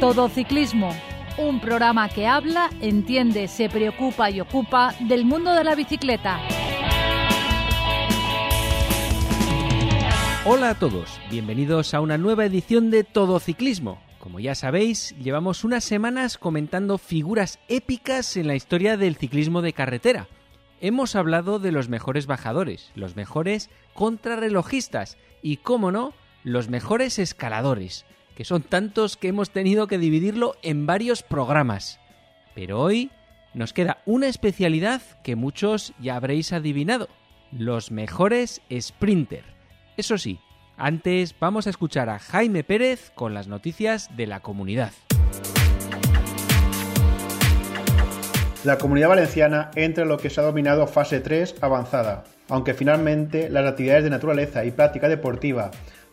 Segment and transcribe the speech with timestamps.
[0.00, 0.96] Todo Ciclismo,
[1.36, 6.40] un programa que habla, entiende, se preocupa y ocupa del mundo de la bicicleta.
[10.46, 14.00] Hola a todos, bienvenidos a una nueva edición de Todo Ciclismo.
[14.18, 19.74] Como ya sabéis, llevamos unas semanas comentando figuras épicas en la historia del ciclismo de
[19.74, 20.28] carretera.
[20.80, 28.06] Hemos hablado de los mejores bajadores, los mejores contrarrelojistas y, cómo no, los mejores escaladores
[28.40, 32.00] que son tantos que hemos tenido que dividirlo en varios programas.
[32.54, 33.10] Pero hoy
[33.52, 37.10] nos queda una especialidad que muchos ya habréis adivinado,
[37.52, 39.44] los mejores sprinter.
[39.98, 40.40] Eso sí,
[40.78, 44.92] antes vamos a escuchar a Jaime Pérez con las noticias de la comunidad.
[48.64, 53.50] La comunidad valenciana entra en lo que se ha dominado fase 3 avanzada, aunque finalmente
[53.50, 55.70] las actividades de naturaleza y práctica deportiva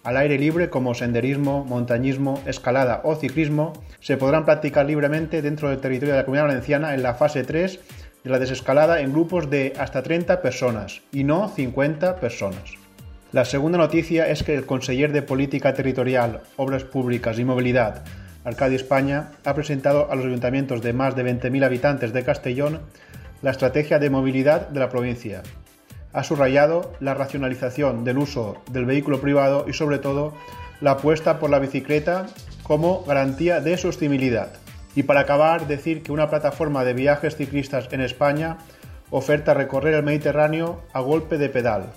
[0.07, 5.81] al aire libre como senderismo, montañismo, escalada o ciclismo se podrán practicar libremente dentro del
[5.81, 7.77] territorio de la Comunidad Valenciana en la fase 3
[8.23, 12.75] de la desescalada en grupos de hasta 30 personas y no 50 personas.
[13.33, 18.05] La segunda noticia es que el conseller de Política Territorial, Obras Públicas y Movilidad,
[18.45, 22.79] Arcadio España, ha presentado a los ayuntamientos de más de 20.000 habitantes de Castellón
[23.41, 25.43] la estrategia de movilidad de la provincia,
[26.17, 30.33] ha subrayado la racionalización del uso del vehículo privado y sobre todo
[30.81, 32.25] la apuesta por la bicicleta
[32.63, 34.49] como garantía de sostenibilidad.
[34.95, 38.57] Y para acabar, decir que una plataforma de viajes ciclistas en España
[39.11, 41.91] oferta recorrer el Mediterráneo a golpe de pedal.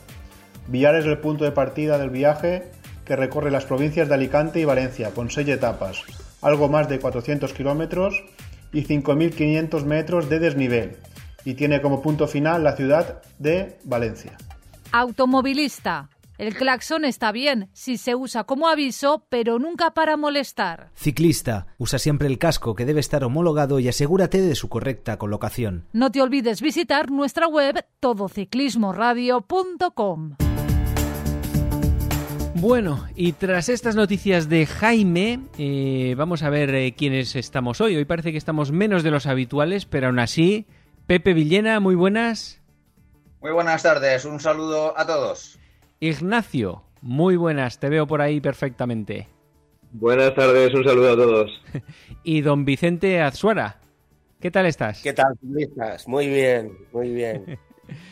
[0.66, 2.72] Villar es el punto de partida del viaje
[3.06, 6.02] que recorre las provincias de Alicante y Valencia con seis etapas,
[6.42, 8.22] algo más de 400 kilómetros
[8.70, 10.98] y 5.500 metros de desnivel,
[11.44, 14.36] y tiene como punto final la ciudad de Valencia.
[14.92, 16.08] Automovilista.
[16.40, 20.88] El claxon está bien si se usa como aviso, pero nunca para molestar.
[20.94, 21.66] Ciclista.
[21.76, 25.84] Usa siempre el casco que debe estar homologado y asegúrate de su correcta colocación.
[25.92, 30.36] No te olvides visitar nuestra web todociclismoradio.com.
[32.54, 37.96] Bueno, y tras estas noticias de Jaime, eh, vamos a ver eh, quiénes estamos hoy.
[37.96, 40.66] Hoy parece que estamos menos de los habituales, pero aún así
[41.10, 42.60] Pepe Villena, muy buenas.
[43.40, 45.58] Muy buenas tardes, un saludo a todos.
[45.98, 49.26] Ignacio, muy buenas, te veo por ahí perfectamente.
[49.90, 51.62] Buenas tardes, un saludo a todos.
[52.22, 53.80] y don Vicente Azuara,
[54.38, 55.02] ¿qué tal estás?
[55.02, 56.06] ¿Qué tal, estás?
[56.06, 57.58] Muy bien, muy bien.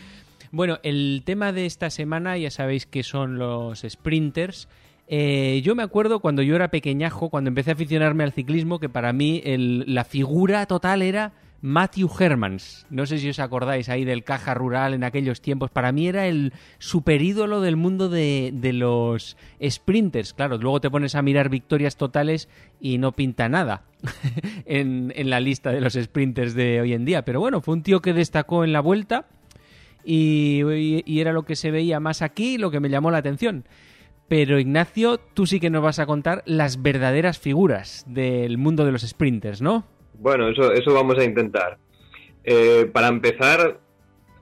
[0.50, 4.68] bueno, el tema de esta semana ya sabéis que son los sprinters.
[5.06, 8.88] Eh, yo me acuerdo cuando yo era pequeñajo, cuando empecé a aficionarme al ciclismo, que
[8.88, 12.86] para mí la figura total era Matthew Hermans.
[12.88, 15.70] No sé si os acordáis ahí del caja rural en aquellos tiempos.
[15.70, 20.34] Para mí era el superídolo del mundo de, los sprinters.
[20.34, 22.48] Claro, luego te pones a mirar victorias totales
[22.80, 23.82] y no pinta nada
[24.66, 27.24] en, la lista de los sprinters de hoy en día.
[27.24, 29.26] Pero bueno, fue un tío que destacó en la vuelta
[30.04, 30.62] y,
[31.04, 33.64] y era lo que se veía más aquí, lo que me llamó la atención.
[34.28, 38.92] Pero Ignacio, tú sí que nos vas a contar las verdaderas figuras del mundo de
[38.92, 39.86] los sprinters, ¿no?
[40.18, 41.78] Bueno, eso, eso vamos a intentar.
[42.42, 43.78] Eh, para empezar,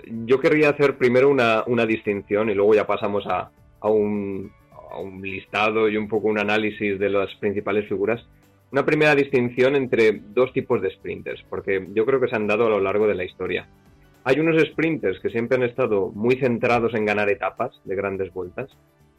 [0.07, 3.51] yo querría hacer primero una, distinción y luego ya pasamos a,
[3.83, 8.25] un, a, un, listado y un poco un análisis de las principales figuras.
[8.73, 12.67] Una primera distinción entre dos tipos de sprinters, porque yo creo que se han dado
[12.67, 13.69] a lo largo de la historia.
[14.25, 18.71] Hay unos sprinters que siempre han estado muy centrados en ganar etapas de grandes vueltas.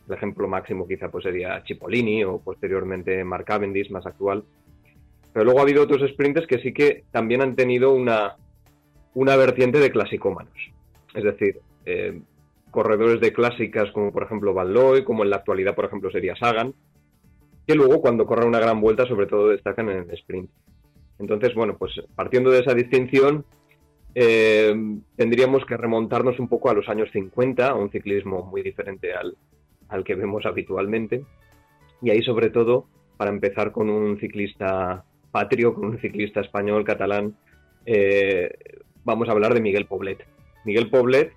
[0.08, 4.44] El ejemplo máximo quizá pues sería Cipollini o posteriormente Mark Cavendish, más actual
[5.38, 8.38] pero luego ha habido otros sprinters que sí que también han tenido una,
[9.14, 10.58] una vertiente de clasicómanos.
[11.14, 12.22] Es decir, eh,
[12.72, 16.36] corredores de clásicas como por ejemplo Van Looy, como en la actualidad por ejemplo sería
[16.38, 16.74] Sagan,
[17.68, 20.50] que luego cuando corren una gran vuelta sobre todo destacan en el sprint.
[21.20, 23.46] Entonces, bueno, pues partiendo de esa distinción,
[24.16, 24.74] eh,
[25.18, 29.38] tendríamos que remontarnos un poco a los años 50, a un ciclismo muy diferente al,
[29.88, 31.24] al que vemos habitualmente.
[32.02, 32.88] Y ahí sobre todo,
[33.18, 35.06] para empezar con un ciclista
[35.38, 37.36] patrio con un ciclista español catalán.
[37.86, 38.50] Eh,
[39.04, 40.26] vamos a hablar de Miguel Poblet.
[40.66, 41.32] Miguel Poblet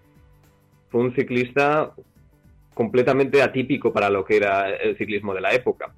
[0.88, 1.93] fue un ciclista
[2.73, 5.93] completamente atípico para lo que era el ciclismo de la época,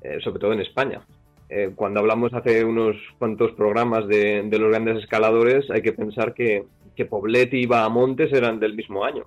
[0.00, 1.06] eh, sobre todo en España.
[1.48, 6.64] Eh, cuando hablamos hace unos cuantos programas de, los grandes escaladores, hay que pensar que,
[6.96, 9.26] que Poblet y Montes eran del mismo año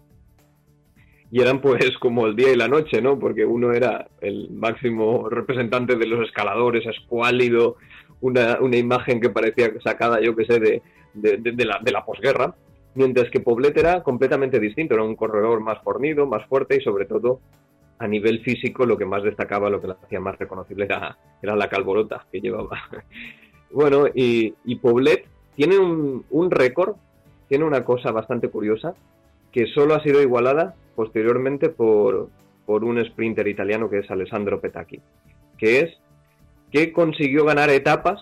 [1.31, 3.19] y eran pues como el día y la noche, ¿no?
[3.19, 7.77] Porque uno era el máximo representante de los escaladores, escuálido,
[8.21, 10.81] una, una imagen que parecía sacada, yo que sé, de,
[11.13, 12.55] de, la, de la posguerra,
[12.95, 17.05] mientras que Poblet era completamente distinto, era un corredor más fornido, más fuerte y sobre
[17.05, 17.39] todo
[17.99, 21.55] a nivel físico lo que más destacaba, lo que la hacía más reconocible era, era
[21.55, 22.77] la calborota que llevaba.
[23.71, 25.25] bueno, y, Poblet
[25.55, 26.95] tiene un, un récord,
[27.47, 28.95] tiene una cosa bastante curiosa,
[29.51, 32.29] que solo ha sido igualada posteriormente por,
[32.65, 35.01] por un sprinter italiano que es Alessandro Petacchi,
[35.57, 35.97] que es
[36.71, 38.21] que consiguió ganar etapas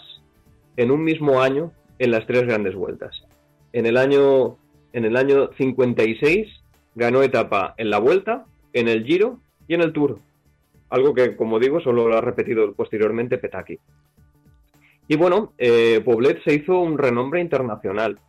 [0.77, 3.23] en un mismo año en las tres grandes vueltas.
[3.71, 4.57] En el año,
[4.91, 6.47] en el año 56
[6.95, 10.19] ganó etapa en la vuelta, en el Giro y en el Tour.
[10.89, 13.79] Algo que, como digo, solo lo ha repetido posteriormente Petaki.
[15.07, 18.19] Y bueno, eh, Poblet se hizo un renombre internacional,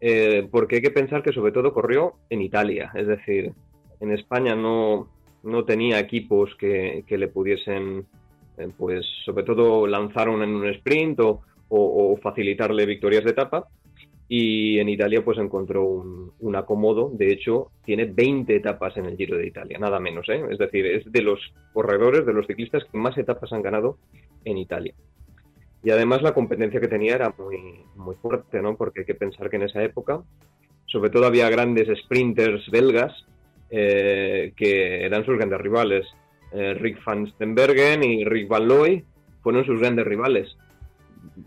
[0.00, 3.52] eh, porque hay que pensar que sobre todo corrió en Italia, es decir,
[4.00, 5.08] en España no,
[5.42, 8.06] no tenía equipos que, le pudiesen,
[8.58, 13.68] eh, pues sobre todo lanzaron en un sprint o, o, facilitarle victorias de etapa.
[14.28, 19.36] Y en Italia pues encontró un, acomodo, de hecho tiene 20 etapas en el Giro
[19.36, 20.42] de Italia, nada menos, ¿eh?
[20.50, 21.38] es decir, es de los
[21.72, 23.98] corredores, de los ciclistas que más etapas han ganado
[24.44, 24.94] en Italia.
[25.84, 28.76] Y además la competencia que tenía era muy, muy fuerte, ¿no?
[28.76, 30.24] porque hay que pensar que en esa época
[30.86, 33.12] sobre todo había grandes sprinters belgas
[33.70, 36.06] eh, que eran sus grandes rivales.
[36.52, 39.04] Eh, Rick van Stenbergen y Rick Van Looy
[39.42, 40.56] fueron sus grandes rivales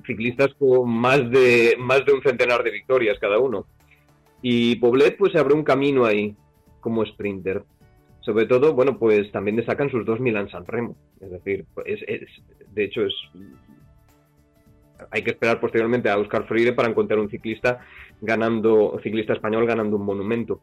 [0.06, 3.66] ciclistas con más de, más de un centenar de victorias cada uno.
[4.42, 6.36] Y Poblet pues abre un camino ahí
[6.80, 7.63] como sprinter.
[8.21, 10.95] Sobre todo, bueno, pues también destacan sus dos Milan San Remo.
[11.19, 12.00] Es decir, es,
[12.74, 13.13] de hecho es
[15.12, 17.80] hay que esperar posteriormente a Oscar Freire para encontrar un ciclista
[18.21, 20.62] ganando, ciclista español ganando un monumento.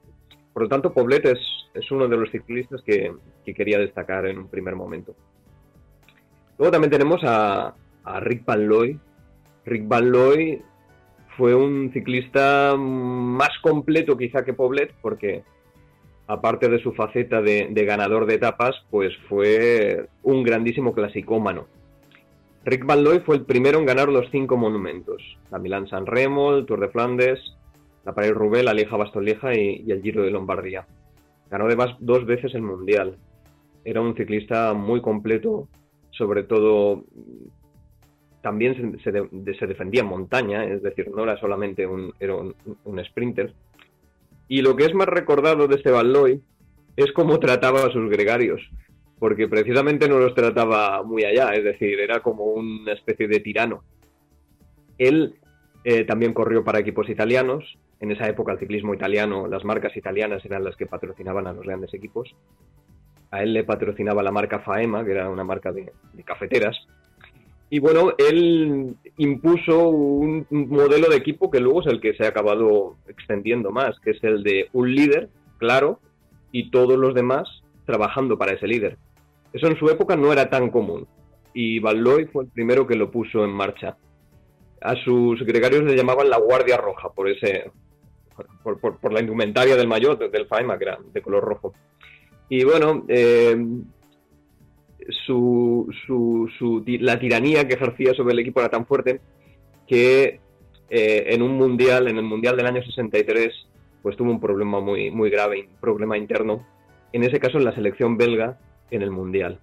[0.57, 1.39] Por lo tanto, Poblet es,
[1.75, 3.13] es uno de los ciclistas que,
[3.45, 5.15] que, quería destacar en un primer momento.
[6.57, 7.75] Luego también tenemos a,
[8.21, 8.99] Rick Van Looy,
[9.67, 10.63] Rick Van Looy
[11.37, 15.45] fue un ciclista más completo quizá que Poblet, porque
[16.27, 21.67] aparte de su faceta de, ganador de etapas, pues fue un grandísimo clasicómano.
[22.65, 26.55] Rick Van Looy fue el primero en ganar los cinco monumentos, la Milán San Remo,
[26.55, 27.41] el Tour de Flandes,
[28.07, 29.37] la París Roubaix, la Lieja Bastogne
[29.85, 30.87] y, el Giro de Lombardía.
[31.51, 33.17] Ganó además dos veces el Mundial.
[33.85, 35.69] Era un ciclista muy completo,
[36.11, 37.05] sobre todo
[38.43, 39.11] también se,
[39.67, 42.15] defendía en montaña, es decir, no era solamente un,
[42.85, 43.53] un, sprinter.
[44.47, 46.41] Y lo que es más recordado de este Balloy
[46.95, 48.63] es cómo trataba a sus gregarios,
[49.19, 53.83] porque precisamente no los trataba muy allá, es decir, era como una especie de tirano.
[54.97, 55.35] Él
[55.83, 60.45] eh, también corrió para equipos italianos, en esa época el ciclismo italiano, las marcas italianas
[60.45, 62.35] eran las que patrocinaban a los grandes equipos.
[63.31, 65.93] A él le patrocinaba la marca Faema, que era una marca de
[66.25, 66.77] cafeteras,
[67.69, 72.29] y bueno, él impuso un modelo de equipo que luego es el que se ha
[72.29, 76.01] acabado extendiendo más, que es el de un líder, claro,
[76.53, 77.49] y todos los demás
[77.85, 78.99] trabajando para ese líder.
[79.53, 81.09] Eso en su época no era tan común.
[81.55, 83.97] Y Valloy fue el primero que lo puso en marcha.
[84.87, 87.71] A sus gregarios le llamaban la Guardia Roja por ese
[88.63, 91.73] por, la indumentaria del mayor del Faima, que era de color rojo.
[92.49, 93.57] Y bueno, eh,
[95.27, 99.21] su, su, la tiranía que ejercía sobre el equipo era tan fuerte
[99.87, 100.41] que
[100.91, 103.53] eh, en un mundial, en el mundial del año 63,
[104.03, 106.65] pues tuvo un problema muy, muy grave, un problema interno.
[107.13, 108.59] En ese caso, en la selección belga,
[108.91, 109.59] en el mundial.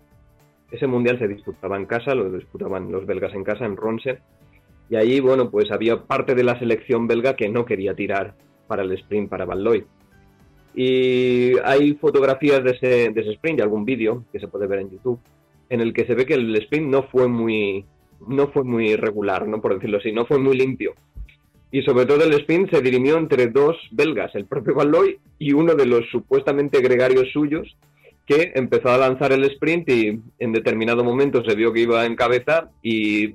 [0.72, 4.20] Ese mundial se disputaba en casa, lo disputaban los belgas en casa, en Ronse.
[4.94, 8.36] Y ahí, bueno, pues había parte de la selección belga que no quería tirar
[8.68, 9.64] para el sprint para Van
[10.76, 14.82] y hay fotografías de ese, de ese sprint, y algún vídeo que se puede ver
[14.82, 15.20] en YouTube,
[15.70, 17.86] en el que se ve que el sprint no fue muy,
[18.28, 19.62] no fue muy regular, ¿no?
[19.62, 20.94] por decirlo así, no fue muy limpio.
[21.72, 25.74] Y sobre todo el sprint se dirimió entre dos belgas, el propio Valoy y uno
[25.74, 27.76] de los supuestamente gregarios suyos,
[28.28, 32.16] que empezó a lanzar el sprint y en determinado momento se vio que iba en
[32.16, 33.34] cabeza y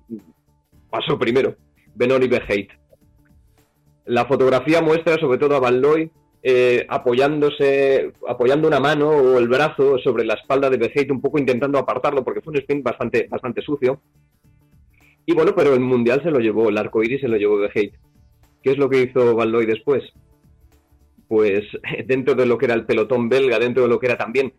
[0.90, 1.56] pasó primero,
[1.94, 2.70] Benoni Beheit.
[4.06, 9.98] La fotografía muestra sobre todo a Valoy eh, apoyándose, apoyando una mano o el brazo
[9.98, 13.60] sobre la espalda de Bezeit, un poco intentando apartarlo, porque fue un sprint bastante, bastante
[13.60, 14.00] sucio.
[15.26, 17.94] Y bueno, pero el mundial se lo llevó, el arco iris se lo llevó Bezeit.
[18.62, 20.04] ¿Qué es lo que hizo Valdoy después?
[21.26, 21.64] Pues
[22.06, 24.54] dentro de lo que era el pelotón belga, dentro de lo que era también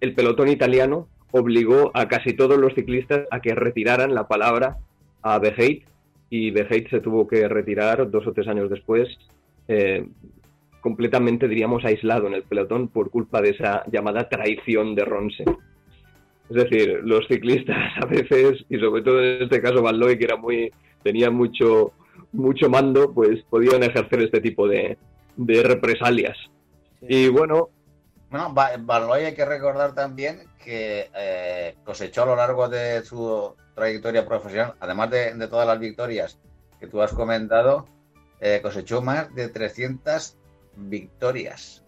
[0.00, 4.76] el pelotón italiano, obligó a casi todos los ciclistas a que retiraran la palabra
[5.24, 5.88] a Bezeit
[6.28, 9.08] y Bezeit se tuvo que retirar dos o tres años después
[9.66, 10.06] eh,
[10.80, 15.44] completamente, diríamos, aislado en el pelotón por culpa de esa llamada traición de Ronse.
[16.50, 20.36] Es decir, los ciclistas a veces, y sobre todo en este caso Van que era
[20.36, 20.70] muy,
[21.02, 21.92] tenía mucho,
[22.32, 24.98] mucho mando, pues podían ejercer este tipo de,
[25.38, 26.36] represalias.
[27.00, 27.70] Y bueno,
[28.30, 34.26] Bueno, Baloy hay que recordar también que eh, cosechó a lo largo de su trayectoria
[34.26, 36.38] profesional, además de, todas las victorias
[36.80, 37.86] que tú has comentado,
[38.40, 40.36] eh, cosechó más de 300
[40.76, 41.82] victorias.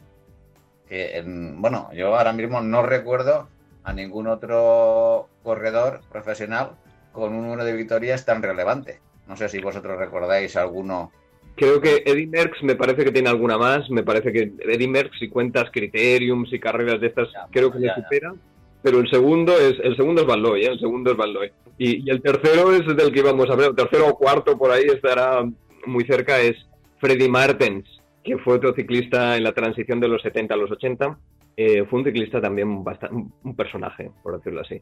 [0.89, 3.49] Que, bueno, yo ahora mismo no recuerdo
[3.83, 6.73] a ningún otro corredor profesional
[7.13, 9.01] con un número de victorias tan relevante.
[9.27, 11.11] No sé si vosotros recordáis alguno
[11.57, 13.89] Creo que Eddie Merckx me parece que tiene alguna más.
[13.89, 17.95] Me parece que Eddie Merckx, si cuentas criteriums y carreras de estas, creo que le
[17.95, 18.35] supera.
[18.83, 20.67] Pero el segundo es el segundo es Van ¿eh?
[20.67, 21.33] el segundo es Van
[21.79, 23.71] Y, el tercero es del que íbamos a hablar.
[23.71, 25.45] El tercero o cuarto por ahí estará
[25.87, 26.57] muy cerca es
[26.99, 27.85] Freddy Martens,
[28.25, 31.19] que fue otro ciclista en la transición de los 70 a los 80.
[31.57, 34.81] Eh, fue un ciclista también bastante, un personaje, por decirlo así.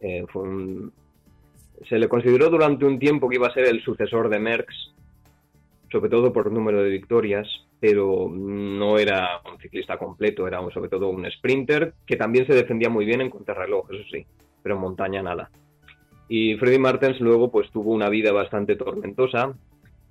[0.00, 0.24] Eh,
[1.88, 4.74] se le consideró durante un tiempo que iba a ser el sucesor de Merckx,
[5.90, 7.46] sobre todo por número de victorias,
[7.78, 12.88] pero no era un ciclista completo, era sobre todo un sprinter que también se defendía
[12.88, 14.26] muy bien en contrarreloj, eso sí,
[14.62, 15.50] pero en montaña nada.
[16.28, 19.54] Y Freddy Martens luego pues tuvo una vida bastante tormentosa,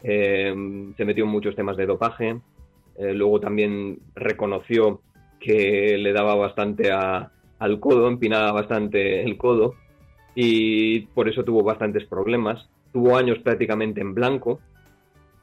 [0.03, 0.53] eh,
[0.95, 2.39] se metió en muchos temas de dopaje,
[2.97, 5.01] eh, luego también reconoció
[5.39, 9.75] que le daba bastante al codo, empinaba bastante el codo
[10.35, 12.69] y por eso tuvo bastantes problemas.
[12.91, 14.59] Tuvo años prácticamente en blanco,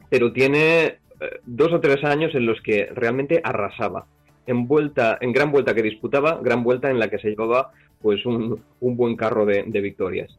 [0.09, 0.97] pero tiene eh,
[1.45, 4.07] dos o tres años en los que realmente arrasaba.
[4.47, 8.26] En vuelta, en gran vuelta que disputaba, gran vuelta en la que se llevaba pues
[8.26, 10.37] un, buen carro de, victorias.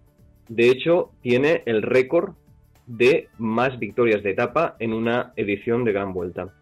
[0.49, 2.33] De hecho, tiene el récord
[2.85, 6.53] de más victorias de etapa en una edición de gran vuelta.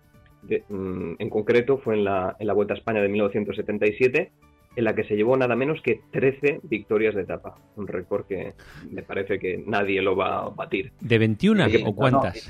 [0.69, 4.31] Mm, en concreto fue en la, en la Vuelta a España de 1977
[4.75, 7.55] en la que se llevó nada menos que 13 victorias de etapa.
[7.75, 8.53] Un récord que
[8.89, 10.93] me parece que nadie lo va a batir.
[11.01, 12.49] ¿De 21 o cuántas?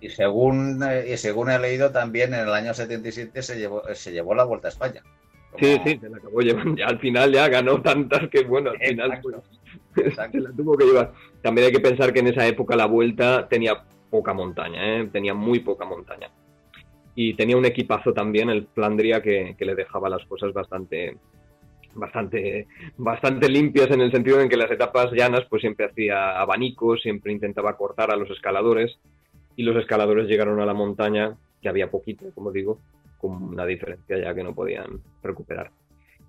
[0.00, 4.12] y, según, eh, y según he leído también, en el año 77 se llevó, se
[4.12, 5.02] llevó la Vuelta a España.
[5.58, 6.84] Sí, sí, se la acabó llevando.
[6.84, 9.36] al final ya ganó tantas que, bueno, al final pues,
[10.56, 11.12] tuvo que llevar.
[11.42, 15.08] También hay que pensar que en esa época la Vuelta tenía poca montaña, ¿eh?
[15.12, 16.30] tenía muy poca montaña.
[17.14, 21.16] Y tenía un equipazo también, el Flandria, que, que le dejaba las cosas bastante,
[21.94, 27.02] bastante, bastante limpias en el sentido en que las etapas llanas pues siempre hacía abanicos,
[27.02, 28.98] siempre intentaba cortar a los escaladores
[29.56, 32.80] y los escaladores llegaron a la montaña, que había poquito, como digo,
[33.18, 35.70] con una diferencia ya que no podían recuperar.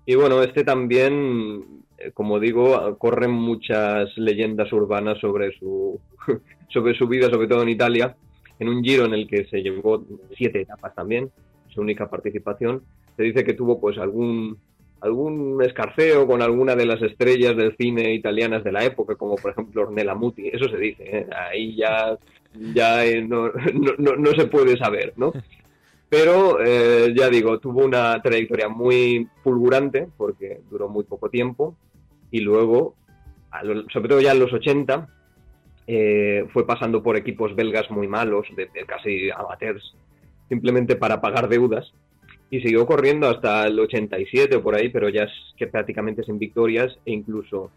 [0.06, 1.83] Y bueno, este también,
[2.14, 6.00] como digo, corren muchas leyendas urbanas sobre su,
[6.68, 8.16] sobre su vida, sobre todo en Italia,
[8.58, 10.04] en un giro en el que se llevó
[10.36, 11.30] siete etapas también,
[11.68, 12.82] su única participación.
[13.16, 14.58] Se dice que tuvo pues algún
[15.04, 19.50] algún escarceo con alguna de las estrellas del cine italianas de la época, como por
[19.50, 21.26] ejemplo Ornella Muti, eso se dice, ¿eh?
[21.36, 22.16] ahí ya,
[22.74, 23.50] ya eh, no,
[23.98, 25.32] no, se puede saber, ¿no?
[26.08, 31.76] Pero eh, ya digo, tuvo una trayectoria muy fulgurante porque duró muy poco tiempo
[32.30, 32.94] y luego,
[33.92, 35.08] sobre todo ya en los 80,
[36.52, 39.94] fue pasando por equipos belgas muy malos, de casi amateurs,
[40.48, 41.92] simplemente para pagar deudas
[42.50, 46.38] y siguió corriendo hasta el 87 o por ahí, pero ya es que prácticamente sin
[46.38, 47.70] victorias e incluso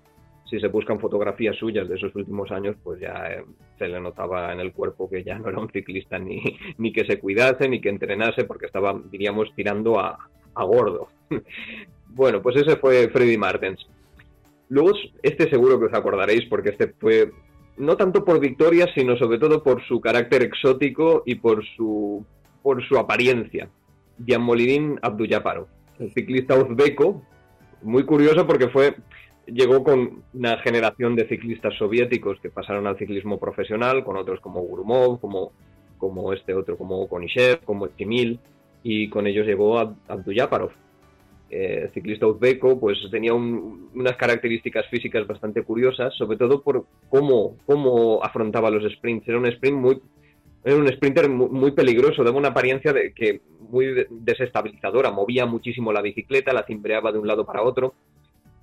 [0.49, 3.43] si se buscan fotografías suyas de esos últimos años, pues ya eh,
[3.77, 6.41] se le notaba en el cuerpo que ya no era un ciclista ni,
[6.77, 10.17] ni que se cuidase ni que entrenase porque estaba, diríamos, tirando a,
[10.55, 11.09] a gordo.
[12.09, 13.85] bueno, pues ese fue Freddy Martens.
[14.69, 14.91] Luego,
[15.23, 17.31] este seguro que os acordaréis porque este fue
[17.77, 22.25] no tanto por victorias, sino sobre todo por su carácter exótico y por su,
[22.63, 23.69] por su apariencia.
[24.25, 25.67] Gianmolidin Abduyaparo,
[25.99, 27.21] el ciclista uzbeco,
[27.83, 28.95] muy curioso porque fue
[29.47, 34.61] llegó con una generación de ciclistas soviéticos que pasaron al ciclismo profesional, con otros como
[34.61, 38.39] Gurumov, como, este otro, como Konishev, como Chimil,
[38.83, 40.71] y con ellos llegó Abduyaparov.
[41.49, 48.21] Eh, ciclista uzbeco, pues tenía unas características físicas bastante curiosas, sobre todo por cómo, cómo
[48.21, 49.27] afrontaba los sprints.
[49.29, 50.01] Era un sprint muy
[50.67, 53.39] era un sprinter muy, peligroso, daba una apariencia de que
[53.69, 57.93] muy desestabilizadora, movía muchísimo la bicicleta, la cimbreaba de un lado para otro,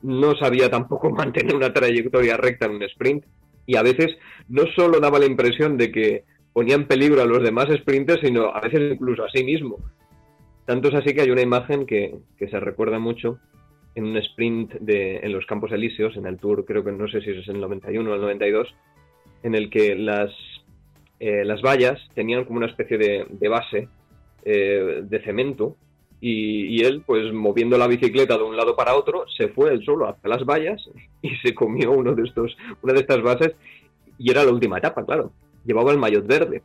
[0.05, 3.25] no sabía tampoco mantener una trayectoria recta en un sprint
[3.67, 4.17] y a veces
[4.49, 8.55] no solo daba la impresión de que ponía en peligro a los demás sprinters, sino
[8.55, 9.79] a veces incluso a sí mismo.
[10.67, 13.39] Tanto es así que hay una imagen que, se recuerda mucho
[13.95, 17.21] en un sprint de, en los Campos Elíseos, en el Tour, creo que no sé
[17.23, 18.69] si es el 91 o el 92,
[19.43, 20.31] en el que las
[21.21, 23.89] eh, las vallas tenían como una especie de, base
[24.45, 25.77] eh, de cemento
[26.27, 30.09] y, él, pues moviendo la bicicleta de un lado para otro, se fue él solo
[30.09, 30.83] hacia las vallas
[31.21, 33.53] y se comió uno de estos, una de estas bases
[34.19, 35.33] y era la última etapa, claro.
[35.67, 36.63] Llevaba el maillot verde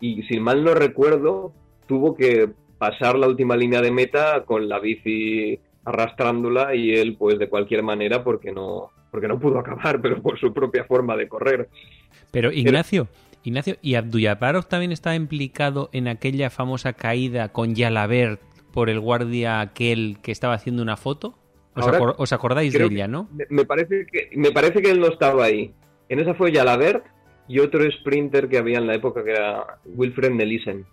[0.00, 1.52] y si mal no recuerdo,
[1.86, 7.38] tuvo que pasar la última línea de meta con la bici arrastrándola y él pues
[7.38, 11.28] de cualquier manera porque no porque no pudo acabar, pero por su propia forma de
[11.28, 11.68] correr.
[12.32, 13.06] Pero Ignacio,
[13.44, 18.40] Ignacio, ¿y Abduyaparov también estaba implicado en aquella famosa caída con Yalabert
[18.72, 21.34] por el guardia aquel que estaba haciendo una foto?
[21.74, 23.28] ¿Os, Ahora, acor- os acordáis de ella, no?
[23.48, 25.72] Me, parece que me parece que él no estaba ahí.
[26.08, 27.04] En esa fue Jalabert
[27.48, 30.84] y otro sprinter que había en la época que era Wilfred Nelissen,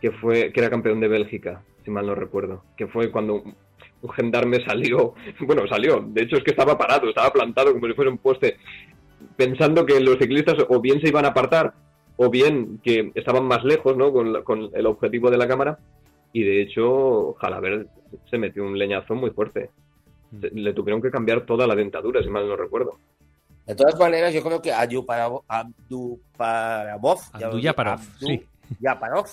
[0.00, 3.54] que fue que era campeón de Bélgica, si mal no recuerdo, que fue cuando un
[4.02, 7.94] un gendarme salió, bueno, salió, de hecho es que estaba parado, estaba plantado como si
[7.94, 8.58] fuera un poste,
[9.36, 11.72] pensando que los ciclistas o bien se iban a apartar
[12.16, 14.12] o bien que estaban más lejos, ¿no?
[14.12, 15.78] Con, la- con el objetivo de la cámara
[16.34, 17.88] y de hecho Jalabert
[18.28, 19.70] se metió un leñazo muy fuerte.
[20.40, 22.98] Se- Le tuvieron que cambiar toda la dentadura, si mal no recuerdo.
[23.66, 25.44] De todas maneras, yo creo que Abduparabov,
[27.32, 28.44] Abduyaparov, sí.
[28.72, 29.26] Abduyaparov,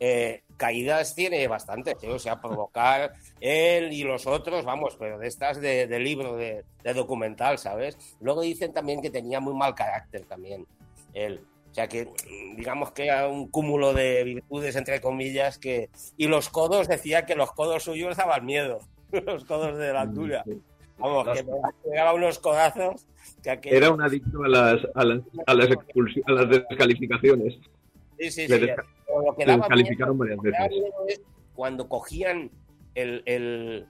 [0.00, 2.10] eh, caídas tiene bastantes, ¿eh?
[2.10, 6.64] o sea, provocar él y los otros, vamos, pero de estas de, de libro, de,
[6.82, 7.96] de documental, ¿sabes?
[8.20, 10.66] Luego dicen también que tenía muy mal carácter también,
[11.14, 11.40] él.
[11.78, 15.90] Sea que, mm, digamos que era un cúmulo de virtudes, entre comillas, que...
[16.16, 18.80] Y los codos, decía que los codos suyos daban miedo,
[19.12, 20.44] los codos de la altura.
[20.98, 21.46] Vamos, que
[21.88, 23.06] pegaba unos codazos
[23.44, 25.68] que aquello- Era un adicto a las, a las, a las,
[26.26, 27.54] a las descalificaciones.
[28.18, 28.66] Sí, sí, Le sí.
[28.66, 31.22] desca- Pero lo que le daba descalificaron miedo- varias veces.
[31.54, 32.50] cuando cogían
[32.96, 33.86] el, el-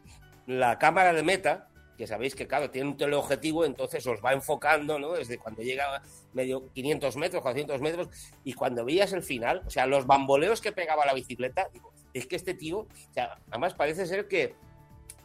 [0.46, 1.67] la cámara de meta,
[1.98, 5.12] que sabéis que, claro, tiene un teleobjetivo, entonces os va enfocando, ¿no?
[5.14, 6.00] Desde cuando llega
[6.32, 8.08] medio 500 metros, 400 metros,
[8.44, 12.26] y cuando veías el final, o sea, los bamboleos que pegaba la bicicleta, digo, es
[12.26, 14.54] que este tío, o sea, además parece ser que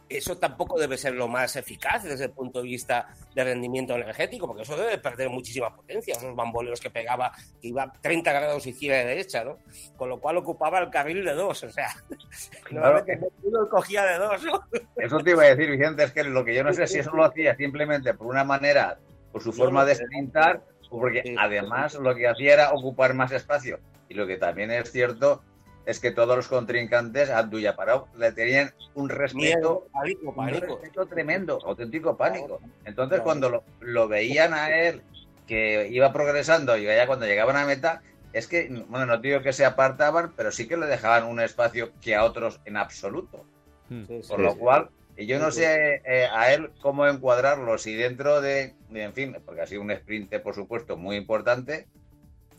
[0.08, 4.46] eso tampoco debe ser lo más eficaz desde el punto de vista de rendimiento energético,
[4.46, 9.02] porque eso debe perder muchísima potencia, esos bamboleos que pegaba, que iba 30 grados izquierda
[9.02, 9.58] y derecha, ¿no?
[9.96, 11.88] Con lo cual ocupaba el carril de dos, o sea,
[12.70, 14.64] normalmente uno cogía de dos, ¿no?
[14.96, 17.12] Eso te iba a decir, Vicente, es que lo que yo no sé si eso
[17.14, 18.98] lo hacía simplemente por una manera,
[19.32, 23.80] por su forma de sprintar, o porque además lo que hacía era ocupar más espacio.
[24.08, 25.42] Y lo que también es cierto
[25.86, 30.66] es que todos los contrincantes a Abduyaparov le tenían un respeto, pánico, un pánico.
[30.80, 32.60] respeto tremendo, auténtico pánico.
[32.84, 33.24] Entonces Claro.
[33.24, 35.02] cuando lo, lo veían a él
[35.46, 39.52] que iba progresando y ya cuando llegaban a meta, es que, bueno, no digo que
[39.52, 43.44] se apartaban, pero sí que le dejaban un espacio que a otros en absoluto.
[43.90, 44.04] Hmm.
[44.06, 44.42] Sí, sí, Por sí.
[44.42, 49.02] lo cual, y yo no sé eh, a él cómo encuadrarlo, si dentro de, de,
[49.02, 51.86] en fin, porque ha sido un sprint, por supuesto, muy importante,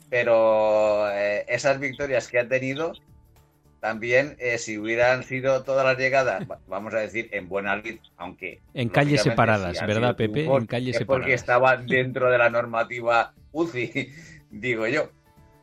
[0.08, 2.92] pero eh, esas victorias que ha tenido,
[3.80, 7.98] también eh, si hubieran sido todas las llegadas, va- vamos a decir, en buena lid,
[8.16, 8.60] aunque...
[8.74, 10.44] En calles separadas, si ¿verdad, Pepe?
[10.44, 11.40] En calles es porque separadas.
[11.40, 14.12] estaba dentro de la normativa UCI,
[14.50, 15.10] digo yo.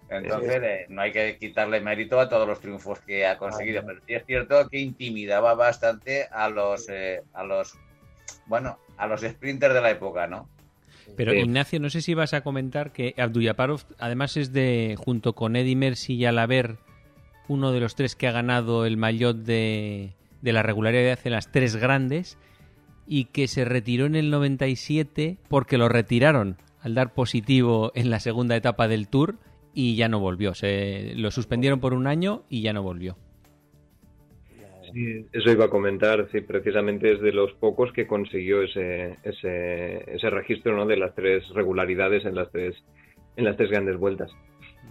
[0.09, 3.99] Entonces, eh, no hay que quitarle mérito a todos los triunfos que ha conseguido, pero
[4.05, 7.73] sí es cierto que intimidaba bastante a los, eh, a los,
[8.45, 10.47] bueno, a los sprinters de la época, ¿no?
[11.17, 11.39] Pero Sí.
[11.39, 15.75] Ignacio, no sé si vas a comentar que Abduyaparov además es de, junto con Eddie
[15.75, 16.77] Mercy y Alaver,
[17.47, 21.51] uno de los tres que ha ganado el maillot de, de la regularidad en las
[21.51, 22.37] tres grandes
[23.07, 28.19] y que se retiró en el 97 porque lo retiraron al dar positivo en la
[28.19, 29.35] segunda etapa del Tour
[29.73, 30.53] y ya no volvió.
[30.53, 33.17] Se lo suspendieron por un año y ya no volvió.
[35.31, 40.29] Eso iba a comentar, sí, precisamente es de los pocos que consiguió ese, ese, ese
[40.29, 40.85] registro ¿no?
[40.85, 42.75] de las tres regularidades en las tres,
[43.35, 44.31] en las tres grandes vueltas.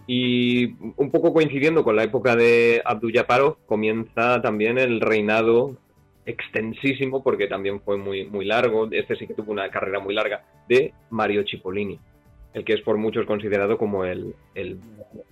[0.06, 5.76] Y un poco coincidiendo con la época de Abdullaparov, comienza también el reinado
[6.26, 10.44] extensísimo, porque también fue muy, muy largo, este sí que tuvo una carrera muy larga,
[10.68, 11.98] de Mario Cipollini,
[12.54, 14.78] el que es por muchos considerado como el, el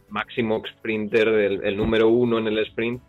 [0.08, 3.00] máximo sprinter, el, número uno en el sprint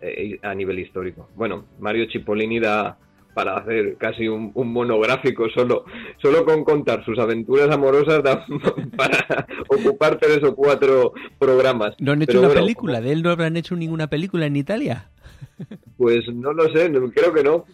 [0.00, 1.28] eh, a nivel histórico.
[1.34, 2.98] Bueno, Mario Cipollini da
[3.36, 5.84] para hacer casi un, un monográfico solo,
[6.22, 8.46] solo con contar sus aventuras amorosas da
[8.96, 11.94] para ocupar tres o cuatro programas.
[11.98, 13.00] ¿No han hecho Pero una bueno, película?
[13.02, 15.10] ¿De él no habrán hecho ninguna película en Italia?
[15.98, 17.64] Pues no lo sé, no- creo que no.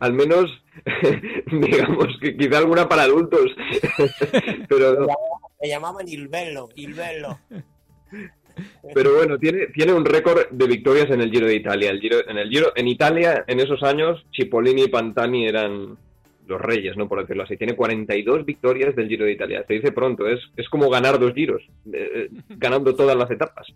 [0.00, 0.46] Al menos,
[1.52, 3.46] digamos que quizá alguna para adultos.
[4.68, 5.06] Pero no.
[5.62, 7.38] Me llamaban Il Bello, Il Bello.
[8.94, 11.90] Pero bueno, tiene, tiene un récord de victorias en el Giro de Italia.
[11.90, 15.96] El Giro, en el Giro, en Italia, en esos años, Cipollini y Pantani eran
[16.46, 17.08] los reyes, ¿no?
[17.08, 17.56] Por decirlo así.
[17.56, 19.64] Tiene 42 victorias del Giro de Italia.
[19.66, 23.66] Se dice pronto, es, es como ganar dos giros, eh, eh, ganando todas las etapas.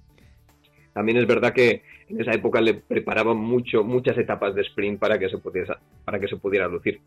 [0.92, 5.18] También es verdad que en esa época le preparaban mucho, muchas etapas de sprint para
[5.18, 7.00] que se pudiera, para que se pudiera lucir.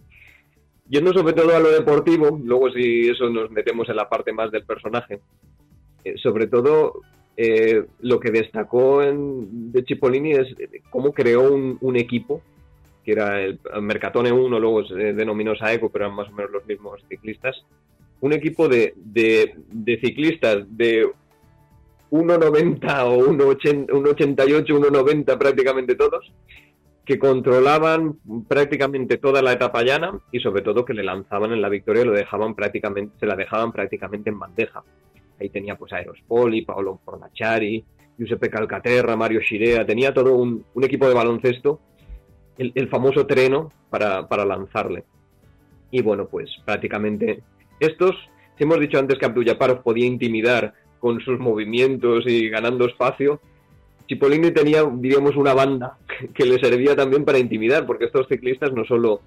[0.89, 4.51] Yendo sobre todo a lo deportivo, luego si eso nos metemos en la parte más
[4.51, 5.19] del personaje,
[6.03, 7.01] eh, sobre todo
[7.39, 10.47] eh, lo que destacó de Cipollini es
[10.89, 12.41] cómo creó un, equipo
[13.05, 16.65] que era el Mercatone 1, luego se denominó Saeco, pero eran más o menos los
[16.65, 17.55] mismos ciclistas.
[18.21, 18.95] Un equipo de,
[20.01, 21.05] ciclistas de
[22.09, 26.33] 1,90 o 1,88, 1,90 prácticamente todos,
[27.05, 31.69] que controlaban prácticamente toda la etapa llana y sobre todo que le lanzaban en la
[31.69, 34.83] victoria lo dejaban prácticamente, se la dejaban prácticamente en bandeja.
[35.39, 37.83] Ahí tenía pues Aerospoli, Paolo Fornacciari,
[38.17, 41.79] Giuseppe Calcaterra, Mario Scirea, tenía todo un, equipo de baloncesto
[42.57, 45.03] el, famoso treno para, lanzarle.
[45.91, 47.43] Y bueno, pues prácticamente
[47.79, 48.15] estos,
[48.57, 49.45] si hemos dicho antes que Abdul
[49.83, 53.39] podía intimidar con sus movimientos y ganando espacio,
[54.07, 55.97] Cipollini tenía, diríamos, una banda
[56.33, 59.21] que le servía también para intimidar, porque estos ciclistas no solo,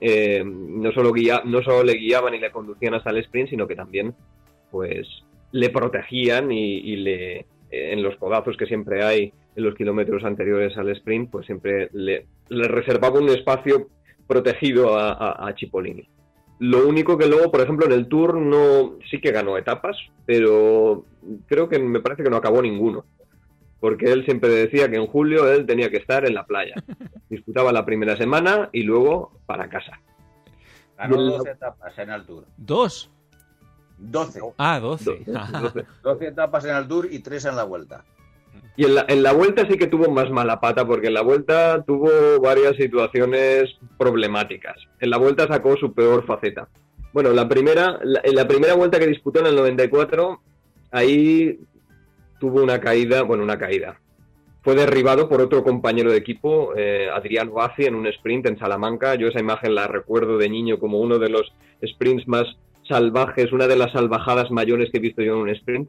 [0.00, 1.12] eh, no solo,
[1.44, 4.14] no solo le guiaban y le conducían hasta el sprint, sino que también
[4.70, 5.06] pues
[5.56, 10.76] le protegían y, y le, en los codazos que siempre hay en los kilómetros anteriores
[10.76, 13.88] al sprint, pues siempre le, reservaba un espacio
[14.26, 16.08] protegido a, a, Cipollini.
[16.58, 21.04] Lo único que luego, por ejemplo, en el Tour no sí que ganó etapas, pero
[21.46, 23.04] creo que me parece que no acabó ninguno.
[23.80, 26.74] Porque él siempre decía que en julio él tenía que estar en la playa.
[27.30, 30.00] Disputaba la primera semana y luego para casa.
[30.98, 32.44] Ganó dos etapas en el Tour.
[32.56, 33.10] ¿Dos?
[33.98, 34.40] 12.
[34.58, 35.24] Ah, 12.
[36.02, 36.26] 12.
[36.28, 38.04] etapas en el Tour y 3 en la vuelta.
[38.76, 41.22] Y en la, en la, vuelta sí que tuvo más mala pata, porque en la
[41.22, 44.76] vuelta tuvo varias situaciones problemáticas.
[45.00, 46.68] En la vuelta sacó su peor faceta.
[47.12, 50.42] Bueno, la primera, la, en la primera vuelta que disputó en el 94,
[50.90, 51.58] ahí
[52.38, 53.98] tuvo una caída, bueno, una caída.
[54.62, 59.14] Fue derribado por otro compañero de equipo, eh, Adrián Guazi, en un sprint en Salamanca.
[59.14, 62.44] Yo esa imagen la recuerdo de niño como uno de los sprints más
[62.88, 65.88] salvajes, una de las salvajadas mayores que he visto yo en un sprint,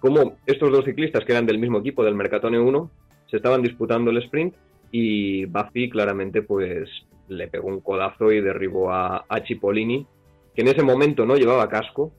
[0.00, 2.90] como estos dos ciclistas que eran del mismo equipo, del Mercatone 1,
[3.30, 4.54] se estaban disputando el sprint
[4.92, 6.88] y Buffy claramente pues
[7.28, 10.06] le pegó un codazo y derribó a, a Cipollini,
[10.54, 12.12] que en ese momento no llevaba casco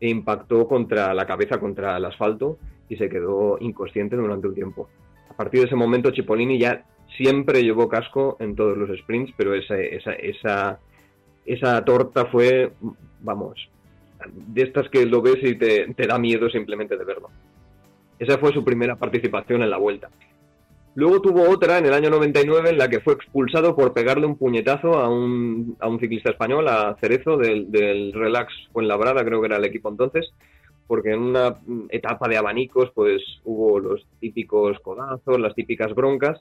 [0.00, 4.88] e impactó contra la cabeza contra el asfalto y se quedó inconsciente durante un tiempo.
[5.30, 6.84] A partir de ese momento Cipollini ya
[7.16, 10.80] siempre llevó casco en todos los sprints, pero esa, esa, esa,
[11.46, 12.72] esa torta fue
[13.20, 13.68] vamos,
[14.32, 17.30] de estas que lo ves y te, da miedo simplemente de verlo.
[18.18, 20.08] Esa fue su primera participación en la vuelta.
[20.94, 24.38] Luego tuvo otra en el año 99 en la que fue expulsado por pegarle un
[24.38, 29.48] puñetazo a un, a un ciclista español, a Cerezo, del, del Relax Fuenlabrada, creo que
[29.48, 30.32] era el equipo entonces,
[30.86, 31.56] porque en una
[31.90, 36.40] etapa de abanicos pues hubo los típicos codazos, las típicas broncas,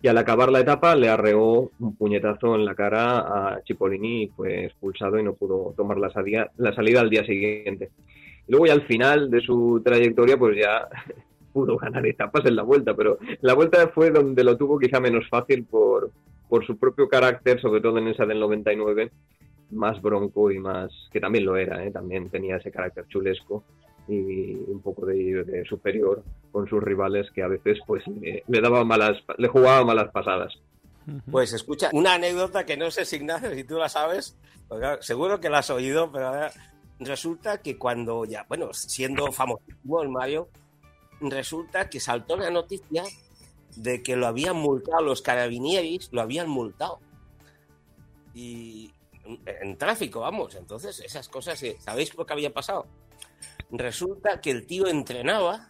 [0.00, 4.28] y al acabar la etapa le arreó un puñetazo en la cara a Cipollini y
[4.28, 7.90] fue expulsado y no pudo tomar la salida, la salida al día siguiente.
[8.46, 10.88] Luego ya al final de su trayectoria pues ya
[11.52, 15.28] pudo ganar etapas en la vuelta, pero la vuelta fue donde lo tuvo quizá menos
[15.28, 16.12] fácil por,
[16.48, 19.10] por su propio carácter, sobre todo en esa del 99,
[19.72, 21.90] más bronco y más, que también lo era, ¿eh?
[21.90, 23.64] también tenía ese carácter chulesco
[24.08, 29.18] y un poco de, superior con sus rivales que a veces pues le, daba malas
[29.36, 30.54] le jugaba malas pasadas.
[31.30, 34.36] Pues escucha una anécdota que no sé si Ignacio si tú la sabes
[35.00, 36.32] seguro que la has oído pero
[37.00, 40.48] resulta que cuando ya bueno siendo famosísimo el Mario
[41.20, 43.04] resulta que saltó la noticia
[43.76, 47.00] de que lo habían multado los carabinieris lo habían multado.
[48.34, 48.92] Y
[49.44, 52.86] en tráfico vamos entonces esas cosas sabéis lo que había pasado
[53.70, 55.68] resulta que el tío entrenaba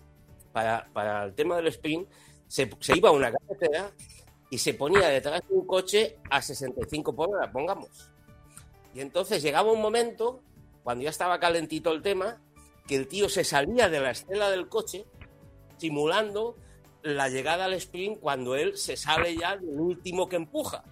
[0.52, 2.08] para, el tema del sprint,
[2.46, 3.90] se, iba a una carretera
[4.50, 8.10] y se ponía detrás de un coche a 65 por hora, pongamos.
[8.94, 10.40] Y entonces llegaba un momento,
[10.82, 12.40] cuando ya estaba calentito el tema,
[12.86, 15.04] que el tío se salía de la estela del coche,
[15.76, 16.56] simulando
[17.02, 20.82] la llegada al sprint cuando él se sale ya del último que empuja.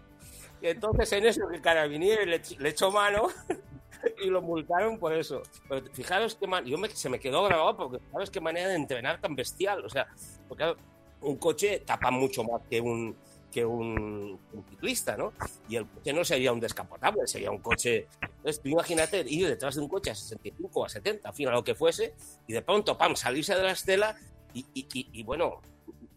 [0.61, 3.29] Y entonces en eso el carabinieri le, le echó mano
[4.25, 5.43] y lo multaron por eso.
[5.69, 9.21] Pero fijaros que yo me, se me quedó grabado porque fijaros qué manera de entrenar
[9.21, 9.85] tan bestial.
[9.85, 10.07] O sea,
[10.49, 10.75] porque
[11.21, 13.17] un coche tapa mucho más que un
[13.57, 14.39] que un,
[14.69, 15.33] ciclista, ¿no?
[15.67, 18.07] Y el coche no sería un descapotable, sería un coche.
[18.21, 21.49] Entonces, tú imagínate ir detrás de un coche a 65 o a 70, en fin,
[21.49, 22.15] a lo que fuese,
[22.47, 24.15] y de pronto, pam, salirse de la estela
[24.53, 25.63] y, y, y bueno,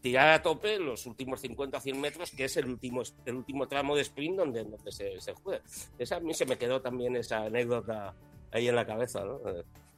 [0.01, 3.67] tirar a tope los últimos 50 o 100 metros, que es el último, el último
[3.67, 5.61] tramo de sprint donde, donde se, se, juega.
[5.97, 8.15] Esa, a mí se me quedó también esa anécdota
[8.51, 9.23] ahí en la cabeza.
[9.25, 9.39] ¿no?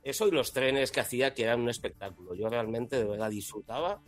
[0.03, 2.33] Eso y los trenes que hacía, que eran un espectáculo.
[2.33, 4.01] Yo realmente de verdad disfrutaba.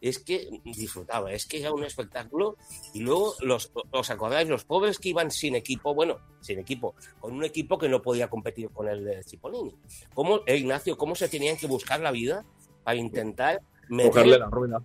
[0.00, 2.56] Es que disfrutaba, es que era un espectáculo.
[2.94, 4.48] Y luego, los, ¿os acordáis?
[4.48, 8.30] Los pobres que iban sin equipo, bueno, sin equipo, con un equipo que no podía
[8.30, 9.74] competir con el de Cipollini.
[10.14, 12.44] ¿Cómo, eh, Ignacio, cómo se tenían que buscar la vida
[12.84, 14.80] para intentar meter- Cogerle la rueda.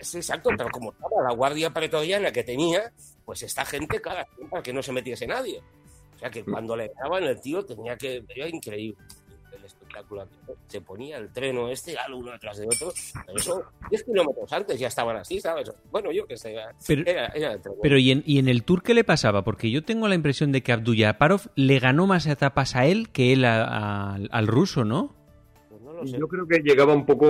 [0.00, 2.92] Sí, exacto, pero como estaba la guardia pretoriana que tenía,
[3.24, 5.60] pues esta gente, claro, para que no se metiese nadie.
[6.14, 8.24] O sea que cuando le daban el tío tenía que.
[8.28, 8.96] Era increíble
[9.56, 10.26] el espectáculo.
[10.66, 12.92] Se ponía el treno este, al uno detrás de otro.
[13.26, 15.70] Pero eso, 10 kilómetros antes ya estaban así, ¿sabes?
[15.90, 16.56] Bueno, yo que sé.
[16.86, 17.74] Pero- era, era el tren.
[17.82, 19.42] Pero ¿y en, y en el Tour qué le pasaba?
[19.44, 23.32] Porque yo tengo la impresión de que Abdullaparov le ganó más etapas a él que
[23.32, 25.14] él a- a- al ruso, ¿no?
[25.70, 26.18] Pues no lo sé.
[26.18, 27.26] Yo creo que llegaba un poco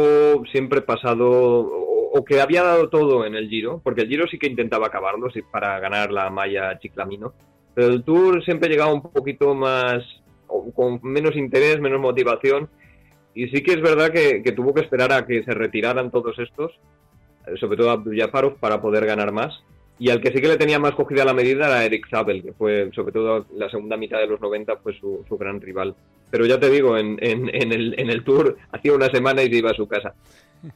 [0.50, 1.70] siempre pasado
[2.12, 5.28] o, que había dado todo en el Giro, porque el Giro sí que intentaba acabarlo
[5.50, 7.34] para ganar la malla Chiclamino,
[7.74, 10.02] pero el Tour siempre llegaba un poquito más
[10.74, 12.68] con menos interés, menos motivación
[13.38, 16.72] y sí que es verdad que, tuvo que esperar a que se retiraran todos estos,
[17.46, 19.62] eh, sobre todo Abdul para poder ganar más.
[19.96, 22.52] Y al que sí que le tenía más cogida la medida era Eric Zabel, que
[22.52, 25.94] fue, sobre todo la segunda mitad de los 90, fue su, gran rival.
[26.32, 29.70] Pero ya te digo, en el, en el Tour hacía una semana y se iba
[29.70, 30.14] a su casa.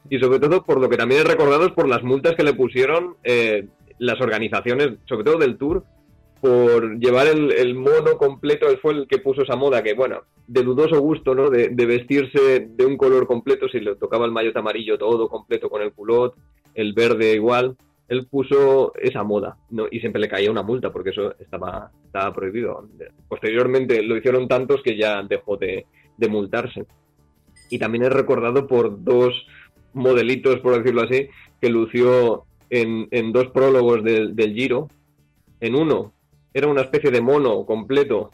[0.09, 2.53] Y sobre todo, por lo que también he recordado, es por las multas que le
[2.53, 3.67] pusieron eh,
[3.99, 5.83] las organizaciones, sobre todo del Tour,
[6.41, 10.23] por llevar el, el mono completo, él fue el que puso esa moda, que bueno,
[10.45, 11.49] de dudoso gusto, ¿no?
[11.49, 15.69] De, de vestirse de un color completo, si le tocaba el maillot amarillo todo completo
[15.69, 16.35] con el culot,
[16.75, 17.77] el verde igual,
[18.09, 19.87] él puso esa moda, ¿no?
[19.89, 22.89] Y siempre le caía una multa, porque eso estaba, estaba prohibido.
[23.29, 25.85] Posteriormente lo hicieron tantos que ya dejó de,
[26.17, 26.85] de multarse.
[27.69, 29.33] Y también es recordado por dos
[29.93, 31.27] modelitos, por decirlo así,
[31.61, 34.87] que lució en, en dos prólogos del, del Giro.
[35.59, 36.13] En uno
[36.53, 38.31] era una especie de mono completo,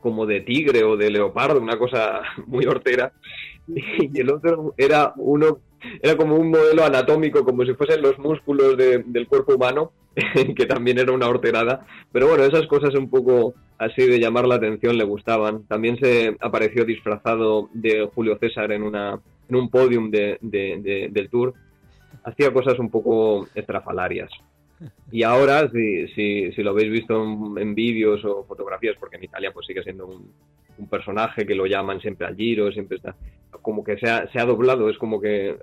[0.00, 3.12] como de tigre o de leopardo, una cosa muy hortera.
[3.68, 5.58] Y el otro era uno,
[6.00, 9.90] era como un modelo anatómico, como si fuesen los músculos de- del cuerpo humano,
[10.56, 11.84] que también era una horterada.
[12.12, 15.66] Pero bueno, esas cosas un poco así de llamar la atención le gustaban.
[15.66, 21.08] También se apareció disfrazado de Julio César en, una, en un podium de- de- de-
[21.10, 21.54] del Tour.
[22.24, 24.30] Hacía cosas un poco estrafalarias.
[25.10, 29.24] Y ahora, si, si, si lo habéis visto en, en vídeos o fotografías, porque en
[29.24, 30.30] Italia pues sigue siendo un,
[30.78, 33.14] un personaje que lo llaman siempre al giro, siempre está
[33.62, 35.56] como que se ha, se ha doblado, es como que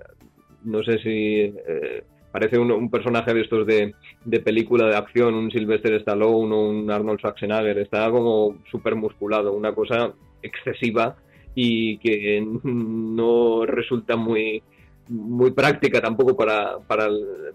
[0.64, 3.94] no sé si eh, parece un, un personaje de estos de,
[4.24, 9.52] de película de acción, un Sylvester Stallone o un Arnold Schwarzenegger, está como súper musculado,
[9.52, 11.16] una cosa excesiva
[11.54, 14.62] y que no resulta muy
[15.08, 17.08] muy práctica tampoco para, para,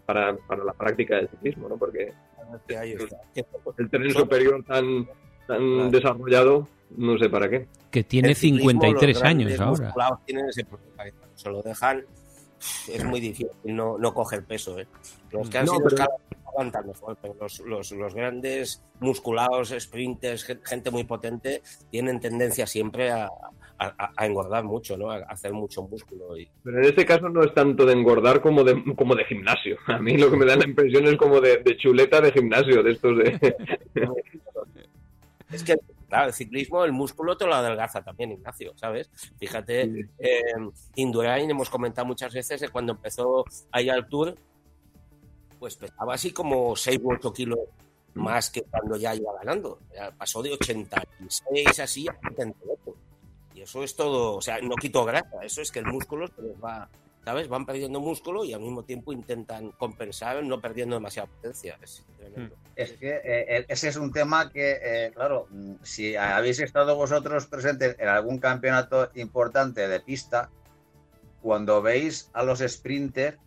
[0.06, 1.78] para, para la práctica del ciclismo, ¿no?
[1.78, 2.14] Porque
[2.68, 3.18] Que ahí está.
[3.78, 5.08] El tren superior tan,
[5.48, 7.68] tan desarrollado, no sé para qué.
[7.90, 9.82] Que tiene el ciclismo, 53 los años ahora.
[9.84, 12.06] musculados tienen ese problema, se lo dejan,
[12.88, 14.78] es muy difícil no, no coger peso.
[14.80, 14.86] ¿eh?
[15.32, 19.74] Los que han No, sido pero- escalados aguantan mejor, pero los, los, los grandes musculados,
[19.80, 23.28] sprinters, gen- gente muy potente, tienen tendencia siempre a,
[23.88, 25.10] a- a engordar mucho, ¿no?
[25.12, 26.38] a hacer mucho músculo.
[26.38, 29.78] Y, Pero en este caso no es tanto de engordar como de, como de gimnasio.
[29.88, 32.84] A mí lo que me da la impresión es como de, de chuleta de gimnasio,
[32.84, 33.56] de estos de...
[35.52, 39.10] Es que, claro, el ciclismo, el músculo te lo adelgaza también, Ignacio, ¿sabes?
[39.40, 40.42] Fíjate, eh,
[40.96, 44.36] Indurain, hemos comentado muchas veces que cuando empezó ahí al Tour,
[45.58, 47.60] pues pesaba así como 6 u 8 kilos
[48.14, 49.80] más que cuando ya iba ganando.
[49.96, 52.96] Ya pasó de 86 así a 78.
[53.62, 56.64] Eso es todo, o sea, no quito grasa, eso es que el músculo se les
[56.64, 56.90] va,
[57.24, 57.48] ¿sabes?
[57.48, 61.78] Van perdiendo músculo y al mismo tiempo intentan compensar no perdiendo demasiada potencia.
[61.82, 62.06] Es.
[62.76, 67.46] Es que eh, ese es un tema que, eh, claro, mm, si habéis estado vosotros
[67.48, 70.50] presentes en algún campeonato importante de pista,
[71.42, 73.38] cuando veis a los sprinters,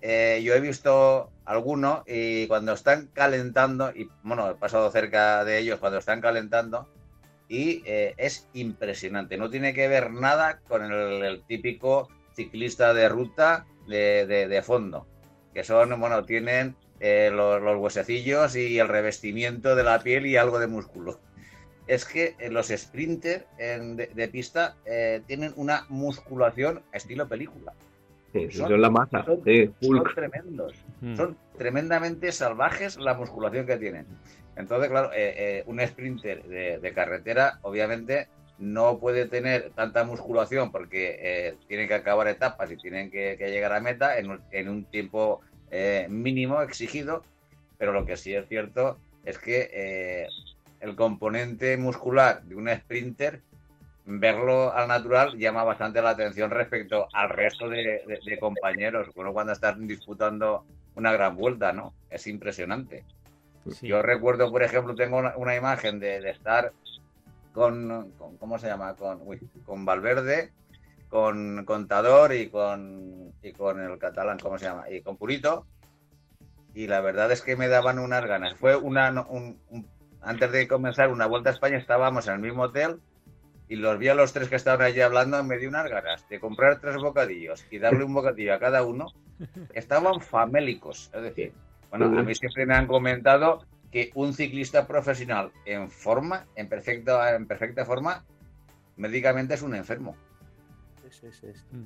[0.00, 5.58] eh, yo he visto algunos y cuando están calentando, y bueno, he pasado cerca de
[5.58, 6.88] ellos cuando están calentando,
[7.48, 9.36] y eh, es impresionante.
[9.36, 15.06] No tiene que ver nada con el, típico ciclista de ruta de, fondo,
[15.52, 20.36] que son, bueno, tienen eh, los, los huesecillos y el revestimiento de la piel y
[20.36, 21.20] algo de músculo.
[21.86, 24.76] Es que eh, los sprinters de, pista
[25.26, 27.74] tienen una musculación estilo película.
[28.34, 30.14] Sí, sí, Son- son la masa, son- sí, Son Hulk.
[30.16, 30.74] tremendos.
[31.00, 31.14] Mm.
[31.16, 34.06] Son tremendamente salvajes la musculación que tienen.
[34.56, 38.26] Entonces, claro, eh, eh, un sprinter de, de carretera, obviamente,
[38.58, 43.50] no puede tener tanta musculación porque eh, tienen que acabar etapas y tienen que, que
[43.50, 47.22] llegar a meta en un, en un tiempo eh, mínimo exigido.
[47.78, 50.28] Pero lo que sí es cierto es que eh,
[50.80, 53.42] el componente muscular de un sprinter,
[54.06, 59.08] verlo al natural llama bastante la atención respecto al resto de, de- de compañeros.
[59.16, 60.64] Uno cuando están disputando
[60.94, 61.94] una gran vuelta, ¿no?
[62.10, 63.04] Es impresionante.
[63.70, 63.88] Sí.
[63.88, 66.72] Yo recuerdo, por ejemplo, tengo una, una imagen de, de estar
[67.52, 68.94] con, con- ¿cómo se llama?
[68.94, 70.52] Con, uy, con Valverde,
[71.08, 74.90] con Contador y con, y con el catalán, ¿cómo se llama?
[74.90, 75.66] Y con Purito.
[76.74, 78.54] Y la verdad es que me daban unas ganas.
[78.58, 79.88] Fue una, un- un-
[80.20, 83.00] antes de comenzar una vuelta a España, estábamos en el mismo hotel
[83.74, 86.38] y los vi a los tres que estaban allí hablando me dio unas ganas de
[86.38, 89.06] comprar tres bocadillos y darle un bocadillo a cada uno.
[89.74, 91.10] Estaban famélicos.
[91.12, 91.52] Es decir,
[91.90, 97.34] bueno, a mí siempre me han comentado que un ciclista profesional en forma, en perfecta,
[97.34, 98.24] en perfecta forma,
[98.96, 100.16] médicamente es un enfermo.
[101.10, 101.78] Sí, sí, sí.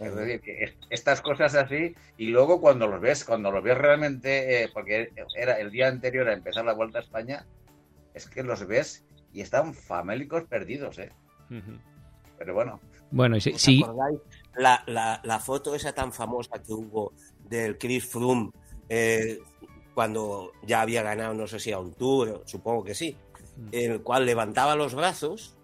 [0.00, 3.78] Es decir, que es- estas cosas así, y luego cuando los ves, cuando los ves
[3.78, 7.46] realmente, eh, porque era el día anterior a empezar la Vuelta a España,
[8.14, 11.12] es que los ves y están famélicos perdidos, ¿eh?
[12.38, 14.18] Pero bueno, Bueno, y si, ¿Os acordáis
[14.56, 17.12] la, la- la foto esa tan famosa que hubo
[17.48, 18.50] del Chris Froome
[18.88, 19.38] eh,
[19.94, 23.16] cuando ya había ganado, no sé si a un tour, supongo que sí,
[23.72, 25.56] en el cual levantaba los brazos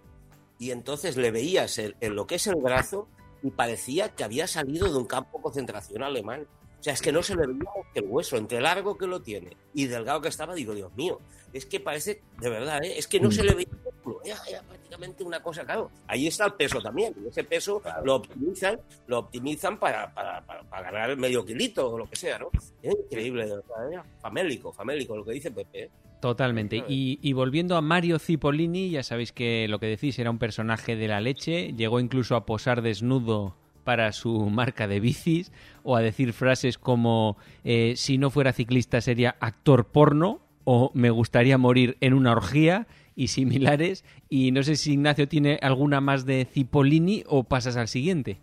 [0.59, 3.09] y entonces le veías el- en lo que es el brazo
[3.42, 6.46] y parecía que había salido de un campo de concentración alemán.
[6.87, 9.57] O sea, es que no se le veía el hueso, entre largo que lo tiene
[9.75, 11.18] y delgado que estaba, digo, Dios mío,
[11.53, 12.96] es que parece, de verdad, ¿eh?
[12.96, 15.90] es que no se le veía el músculo, era, era prácticamente una cosa, claro.
[16.07, 18.05] Ahí está el peso también, y ese peso Claro.
[18.05, 22.14] lo optimizan, lo optimizan para, para, para- para ganar el medio kilito o lo que
[22.14, 22.51] sea, ¿no?
[22.81, 24.09] Es increíble, de verdad, ¿eh?
[24.20, 25.83] famélico, famélico, lo que dice Pepe.
[25.87, 25.90] ¿eh?
[26.20, 26.85] Totalmente.
[26.87, 30.94] Y, y volviendo a Mario Cipollini, ya sabéis que lo que decís era un personaje
[30.94, 35.53] de la leche, llegó incluso a posar desnudo para su marca de bicis
[35.85, 41.11] o a decir frases como eh, si no fuera ciclista sería actor porno o me
[41.11, 44.05] gustaría morir en una orgía y similares.
[44.29, 48.38] Y no sé si Ignacio tiene alguna más de Cipollini o pasas al siguiente.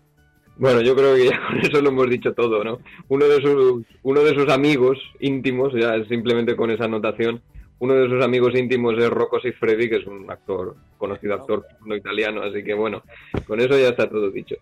[0.55, 2.79] Bueno, yo creo que ya con eso lo hemos dicho todo, ¿no?
[3.09, 7.41] Uno de sus, uno de sus amigos íntimos, ya simplemente con esa anotación,
[7.79, 11.97] uno de sus amigos íntimos es Rocco Siffredi, que es un actor, conocido actor no
[11.97, 13.03] italiano, así que bueno,
[13.45, 14.55] con eso ya está todo dicho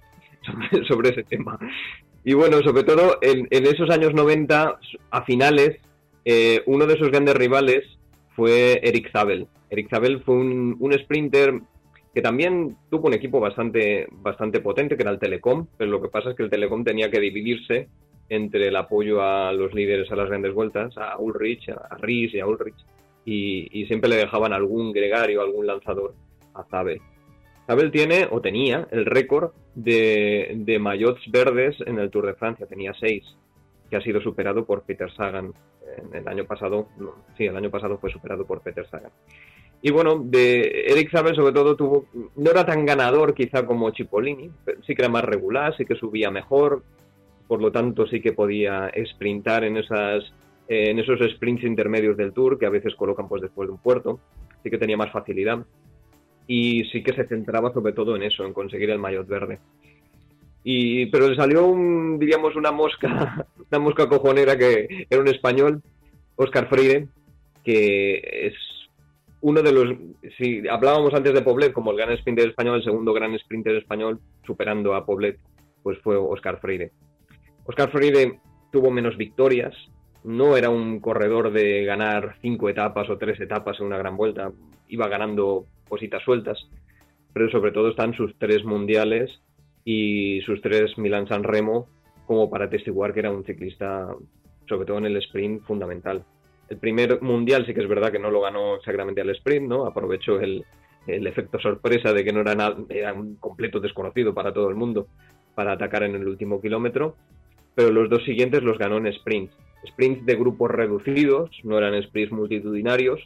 [0.87, 1.57] sobre, ese tema.
[2.23, 4.79] Y bueno, sobre todo en, en esos años 90,
[5.11, 5.77] a finales,
[6.25, 7.83] eh, uno de sus grandes rivales
[8.35, 9.47] fue Eric Zabel.
[9.69, 11.61] Eric Zabel fue un, un sprinter
[12.13, 16.09] que también tuvo un equipo bastante, bastante potente, que era el Telecom, pero lo que
[16.09, 17.87] pasa es que el Telecom tenía que dividirse
[18.29, 22.39] entre el apoyo a los líderes a las grandes vueltas, a Ulrich, a Ries y
[22.39, 22.75] a Ulrich,
[23.25, 26.13] y, y siempre le dejaban algún gregario, algún lanzador
[26.53, 27.01] a Zabel.
[27.67, 30.79] Zabel tiene, o tenía, el récord de, de
[31.27, 33.23] verdes en el Tour de Francia, tenía seis,
[33.89, 35.53] que ha sido superado por Peter Sagan.
[35.97, 36.87] En el año pasado,
[37.37, 39.11] sí, el año pasado fue superado por Peter Sagan.
[39.81, 42.05] Y bueno, de Eric Zabel sobre todo tuvo,
[42.35, 44.51] no era tan ganador quizá como Cipollini,
[44.85, 46.83] sí que era más regular, sí que subía mejor,
[47.47, 50.23] por lo tanto sí que podía sprintar en esas
[50.67, 53.79] eh, en esos sprints intermedios del Tour que a veces colocan pues después de un
[53.79, 54.19] puerto,
[54.61, 55.65] sí que tenía más facilidad
[56.53, 59.59] y sí que se centraba sobre todo en eso, en conseguir el maillot verde.
[60.65, 61.73] Y, pero le salió
[62.19, 65.81] diríamos, una mosca, una mosca cojonera que era un español,
[66.35, 67.07] Oscar Freire,
[67.63, 68.53] que es
[69.39, 69.95] uno de los,
[70.37, 74.19] si hablábamos antes de Poblet como el gran sprinter español, el segundo gran sprinter español,
[74.45, 75.39] superando a Poblet,
[75.83, 76.91] pues fue Oscar Freire.
[77.63, 78.41] Oscar Freire
[78.73, 79.73] tuvo menos victorias,
[80.23, 84.51] no era un corredor de ganar cinco etapas o tres etapas en una gran vuelta,
[84.87, 86.57] iba ganando cositas sueltas,
[87.33, 89.31] pero sobre todo están sus tres mundiales
[89.83, 91.87] y sus tres Milan San Remo
[92.25, 94.07] como para atestiguar que era un ciclista,
[94.67, 96.23] sobre todo en el sprint, fundamental.
[96.69, 99.85] El primer mundial sí que es verdad que no lo ganó exactamente al sprint, ¿no?
[99.85, 100.63] Aprovechó el,
[101.07, 104.75] el efecto sorpresa de que no era, nada, era un completo desconocido para todo el
[104.75, 105.07] mundo
[105.55, 107.15] para atacar en el último kilómetro,
[107.75, 109.53] pero los dos siguientes los ganó en sprints.
[109.87, 113.19] Sprints de grupos reducidos, no eran sprints multitudinarios,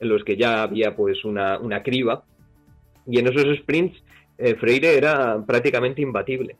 [0.00, 2.24] en los que ya había pues una, una criba,
[3.06, 4.02] y en esos sprints
[4.38, 6.56] eh, Freire era prácticamente imbatible.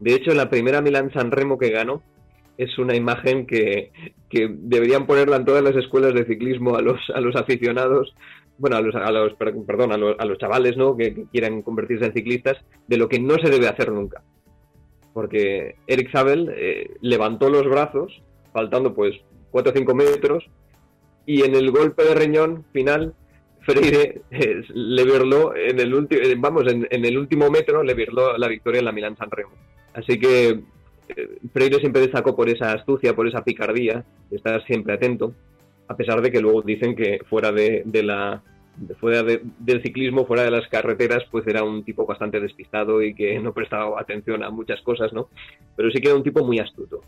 [0.00, 2.02] De hecho, la primera Milán San Remo que ganó
[2.56, 3.92] es una imagen que,
[4.28, 8.14] que, deberían ponerla en todas las escuelas de ciclismo a los, a los aficionados,
[8.58, 10.96] bueno, a los, a los perdón, a los, a los chavales, ¿no?
[10.96, 12.56] Que, quieran convertirse en ciclistas,
[12.88, 14.22] de lo que no se debe hacer nunca.
[15.12, 18.22] Porque Eric Zabel eh, levantó los brazos,
[18.58, 19.14] faltando pues
[19.52, 20.50] 4 o 5 metros,
[21.26, 23.14] y en el golpe de riñón final
[23.60, 27.94] Freire eh, le virló en el último, eh, vamos, en, el último metro le
[28.38, 29.52] la victoria en la Milán San Remo.
[29.94, 30.60] Así que
[31.08, 35.34] eh, Freire siempre destacó por esa astucia, por esa picardía, estar siempre atento,
[35.86, 38.42] a pesar de que luego dicen que fuera de, la
[38.98, 43.14] fuera de, del ciclismo, fuera de las carreteras, pues era un tipo bastante despistado y
[43.14, 45.28] que no prestaba atención a muchas cosas, ¿no?
[45.76, 47.02] Pero sí que era un tipo muy astuto.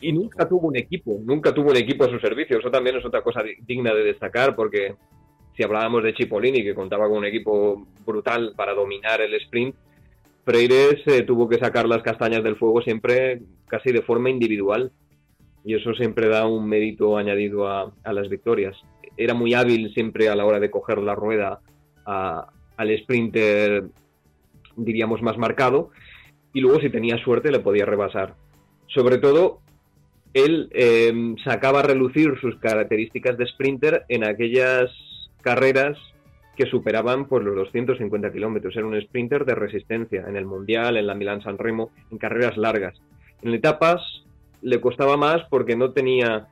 [0.00, 2.58] Y nunca tuvo un equipo, nunca tuvo un equipo a su servicio.
[2.58, 4.94] Eso también es otra cosa digna de destacar porque
[5.56, 9.74] si hablábamos de Cipollini, que contaba con un equipo brutal para dominar el sprint,
[10.44, 14.92] Freire se tuvo que sacar las castañas del fuego siempre casi de forma individual
[15.64, 18.74] y eso siempre da un mérito añadido a, las victorias.
[19.16, 21.60] Era muy hábil siempre a la hora de coger la rueda
[22.06, 23.84] al sprinter,
[24.76, 25.90] diríamos, más marcado
[26.54, 28.34] y luego si tenía suerte le podía rebasar.
[28.86, 29.60] Sobre todo,
[30.44, 34.90] él eh, sacaba a relucir sus características de sprinter en aquellas
[35.42, 35.96] carreras
[36.56, 38.76] que superaban pues, los 250 kilómetros.
[38.76, 43.00] Era un sprinter de resistencia en el Mundial, en la Milán-San Remo, en carreras largas.
[43.42, 44.02] En etapas
[44.62, 46.48] le costaba más porque no tenía...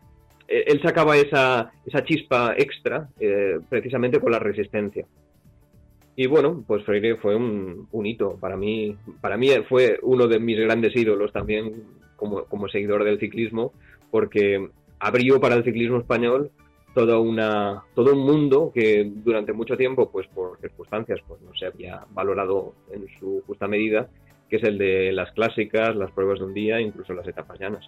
[0.47, 5.05] Eh, él sacaba esa, esa chispa extra eh, precisamente con la resistencia.
[6.15, 8.39] Y bueno, pues Freire fue un, un, hito.
[8.39, 11.73] Para mí, para mí fue uno de mis grandes ídolos también
[12.17, 13.73] como, como seguidor del ciclismo,
[14.11, 16.51] porque abrió para el ciclismo español
[16.95, 21.67] toda una, todo un mundo que durante mucho tiempo, pues por circunstancias, pues no se
[21.67, 24.09] había valorado en su justa medida,
[24.49, 27.85] que es el de las clásicas, las pruebas de un día, incluso las etapas llanas.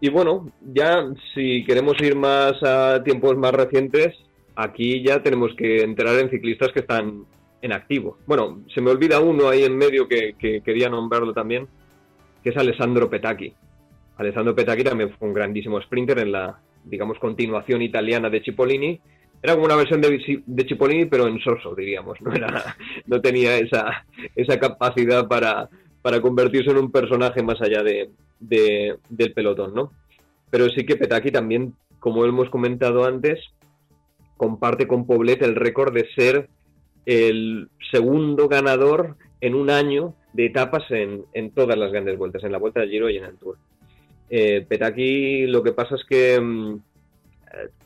[0.00, 4.14] Y bueno, ya si queremos ir más a tiempos más recientes,
[4.54, 7.24] aquí ya tenemos que entrar en ciclistas que están
[7.60, 8.16] en activo.
[8.26, 11.68] Bueno, se me olvida uno ahí en medio que, que quería nombrarlo también,
[12.42, 13.52] que es Alessandro Petacchi.
[14.16, 19.00] Alessandro Petacchi también fue un grandísimo sprinter en la, digamos, continuación italiana de Cipollini.
[19.42, 22.20] Era como una versión de, Cipollini, pero en soso, diríamos.
[22.22, 25.68] No, Era, no tenía esa, esa capacidad para,
[26.02, 28.10] para convertirse en un personaje más allá de,
[28.40, 29.92] del pelotón, ¿no?
[30.50, 33.40] Pero sí que Petaki también, como hemos comentado antes,
[34.36, 36.48] comparte con Poblet el récord de ser
[37.04, 42.52] el segundo ganador en un año de etapas en, en todas las grandes vueltas, en
[42.52, 43.56] la Vuelta del Giro y en el Tour.
[44.28, 46.78] Eh, Petaki lo que pasa es que mm,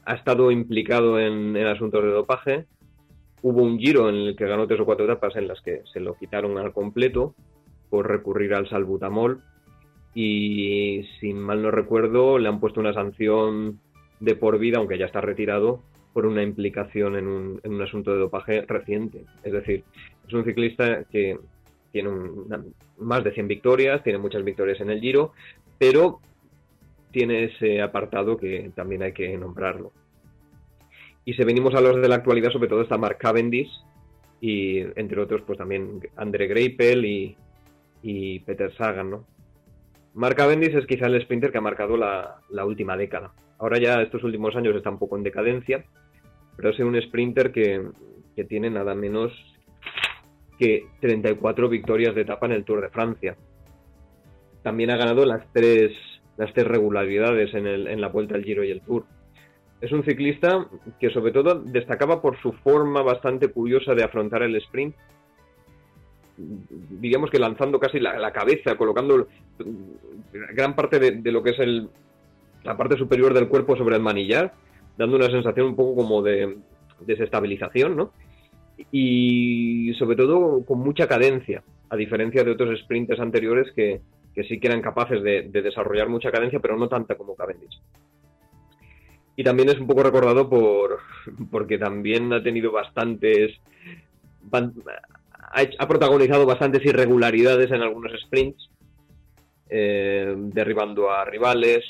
[0.05, 2.67] ha estado implicado en, asuntos de dopaje.
[3.43, 6.01] Hubo un giro en el que ganó tres o cuatro etapas en las que se
[6.01, 7.35] lo quitaron al completo
[7.89, 9.43] por recurrir al salbutamol
[10.15, 13.81] y si mal no recuerdo le han puesto una sanción
[14.19, 15.81] de por vida, aunque ya está retirado,
[16.13, 19.25] por una implicación en un, en un asunto de dopaje reciente.
[19.43, 19.85] Es decir,
[20.27, 21.39] es un ciclista que
[21.93, 22.11] tiene
[22.99, 25.33] más de 100 victorias, tiene muchas victorias en el Giro,
[25.79, 26.21] pero
[27.11, 29.93] tiene ese apartado que también hay que nombrarlo.
[31.25, 33.71] Y si venimos a los de la actualidad, sobre todo está Mark Cavendish
[34.41, 37.05] y entre otros pues también Andre Greipel
[38.03, 39.27] y, Peter Sagan, ¿no?
[40.15, 43.33] Mark Cavendish es quizá el sprinter que ha marcado la, última década.
[43.59, 45.85] Ahora ya estos últimos años está un poco en decadencia,
[46.57, 47.83] pero es un sprinter que,
[48.35, 49.33] que tiene nada menos
[50.59, 53.37] que 34 victorias de etapa en el Tour de Francia.
[54.63, 55.93] También ha ganado las tres
[56.41, 59.05] las tres regularidades en, el, en la vuelta al Giro y el Tour.
[59.83, 60.67] Es un ciclista
[60.99, 64.97] que sobre todo destacaba por su forma bastante curiosa de afrontar el sprint.
[66.39, 69.29] Diríamos que lanzando casi la, cabeza, colocando
[70.55, 71.91] gran parte de, lo que es el,
[72.65, 74.55] la parte superior del cuerpo sobre el manillar,
[74.97, 76.57] dando una sensación un poco como de
[77.01, 78.13] desestabilización, ¿no?
[78.91, 84.01] Y sobre todo con mucha cadencia, a diferencia de otros sprinters anteriores que,
[84.35, 87.81] que sí que eran capaces de, desarrollar mucha cadencia, pero no tanta como Cavendish.
[89.37, 90.99] Y también es un poco recordado por
[91.51, 93.59] porque también ha tenido bastantes
[95.79, 98.71] ha, protagonizado bastantes irregularidades en algunos sprints,
[99.69, 101.85] eh, derribando a rivales.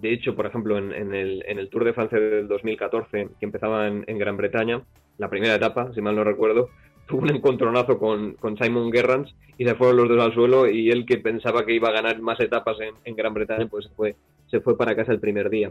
[0.00, 4.36] De hecho, por ejemplo, en, el, Tour de Francia del 2014, que empezaba en, Gran
[4.36, 4.82] Bretaña,
[5.18, 6.70] la primera etapa, si mal no recuerdo,
[7.06, 11.04] tuvo un encontronazo con, Simon Gerrans y se fueron los dos al suelo y él
[11.06, 14.16] que pensaba que iba a ganar más etapas en, Gran Bretaña, pues fue,
[14.50, 15.70] se fue para casa el primer día.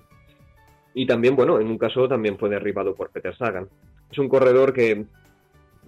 [0.93, 3.67] Y también, bueno, en un caso también fue derribado por Peter Sagan.
[4.11, 5.05] Es un corredor que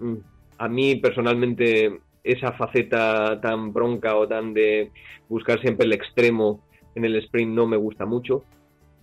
[0.00, 0.14] mm,
[0.58, 4.90] a mí personalmente esa faceta tan bronca o tan de
[5.28, 6.60] buscar siempre el extremo
[6.96, 8.42] en el sprint no me gusta mucho.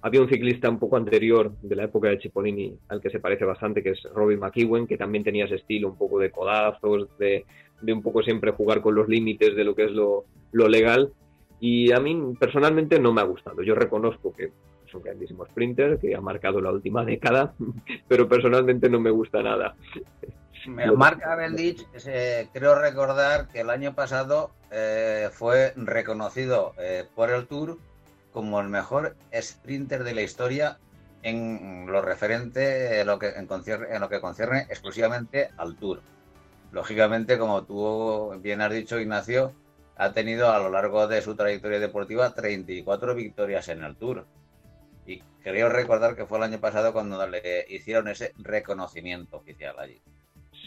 [0.04, 3.46] Había un ciclista un poco anterior de la época de Cipollini al que se parece
[3.46, 7.46] bastante, que es Robin McEwen, que también tenía ese estilo un poco de codazos, de,
[7.88, 11.14] un poco siempre jugar con los límites de lo que es lo, legal.
[11.62, 13.64] Y a mí personalmente no me ha gustado.
[13.64, 14.52] Yo reconozco que
[14.86, 17.54] es un grandísimo sprinter que ha marcado la última década,
[18.10, 19.78] pero personalmente no me gusta nada.
[20.68, 21.88] Mark Cavendish,
[22.52, 27.78] creo recordar que el año pasado eh, fue reconocido eh, por el Tour
[28.34, 30.80] como el mejor sprinter de la historia
[31.22, 33.48] en lo referente en lo que, en,
[34.02, 36.02] lo que concierne exclusivamente al Tour.
[36.72, 39.54] Lógicamente, como tú bien has dicho, Ignacio,
[39.96, 44.26] ha tenido a lo largo de su trayectoria deportiva 34 victorias en el Tour.
[45.06, 50.02] Y creo recordar que fue el año pasado cuando le hicieron ese reconocimiento oficial allí.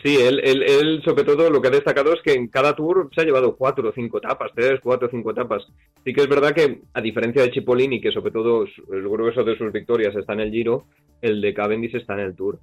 [0.02, 3.08] Sí, él, él, él, sobre todo lo que ha destacado es que en cada tour
[3.14, 5.66] se ha llevado cuatro o cinco etapas, tres, cuatro o cinco etapas.
[6.04, 9.56] Sí que es verdad que, a diferencia de Cipollini, que sobre todo el grueso de
[9.56, 10.84] sus victorias está en el Giro,
[11.22, 12.58] el de Cavendish está en el Tour.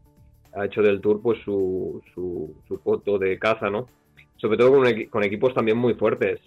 [0.54, 3.88] Ha hecho del Tour pues su, su, su foto de caza, ¿no?
[4.38, 6.40] Sobre todo con, con equipos también muy fuertes.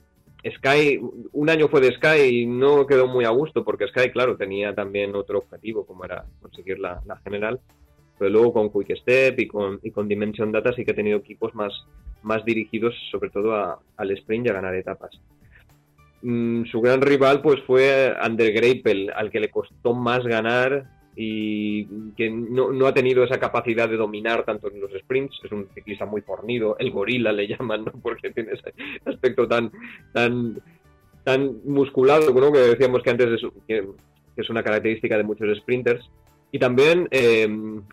[0.48, 1.00] Sky,
[1.32, 4.72] un año fue de Sky y no quedó muy a gusto porque Sky, claro, tenía
[4.72, 7.58] también otro objetivo, como era conseguir la, la general
[8.18, 11.18] pero luego con Quick Step y con, y con Dimension Data sí que ha tenido
[11.18, 11.72] equipos más,
[12.22, 15.10] más dirigidos sobre todo a, al sprint y a ganar etapas.
[16.22, 21.86] Mm, su gran rival pues fue Ander Greipel, al que le costó más ganar y
[22.14, 25.40] que no, no, ha tenido esa capacidad de dominar tanto en los sprints.
[25.44, 27.92] Es un ciclista muy fornido, el gorila le llaman, ¿no?
[28.02, 28.72] porque tiene ese
[29.04, 29.70] aspecto tan,
[30.12, 30.60] tan,
[31.24, 32.52] tan musculado, ¿no?
[32.52, 33.86] que decíamos que antes es, que,
[34.34, 36.04] que es una característica de muchos sprinters.
[36.56, 37.46] Y también eh,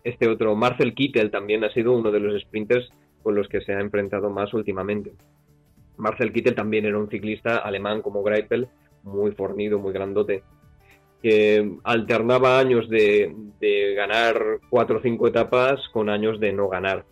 [0.05, 2.89] este otro, Marcel Kittel, también ha sido uno de los sprinters
[3.21, 5.11] con los que se ha enfrentado más últimamente.
[5.97, 8.69] Marcel Kittel también era un ciclista alemán como Greipel,
[9.03, 10.43] muy fornido, muy grandote,
[11.21, 17.03] que alternaba años de, de ganar cuatro o cinco etapas con años de no ganar.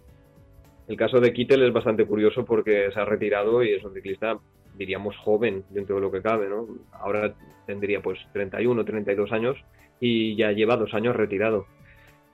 [0.87, 4.39] El caso de Kittel es bastante curioso porque se ha retirado y es un ciclista,
[4.77, 6.65] diríamos, joven dentro de lo que cabe, ¿no?
[6.93, 7.35] Ahora
[7.65, 9.57] tendría pues 31, 32 años
[10.01, 11.67] y ya lleva dos años retirado.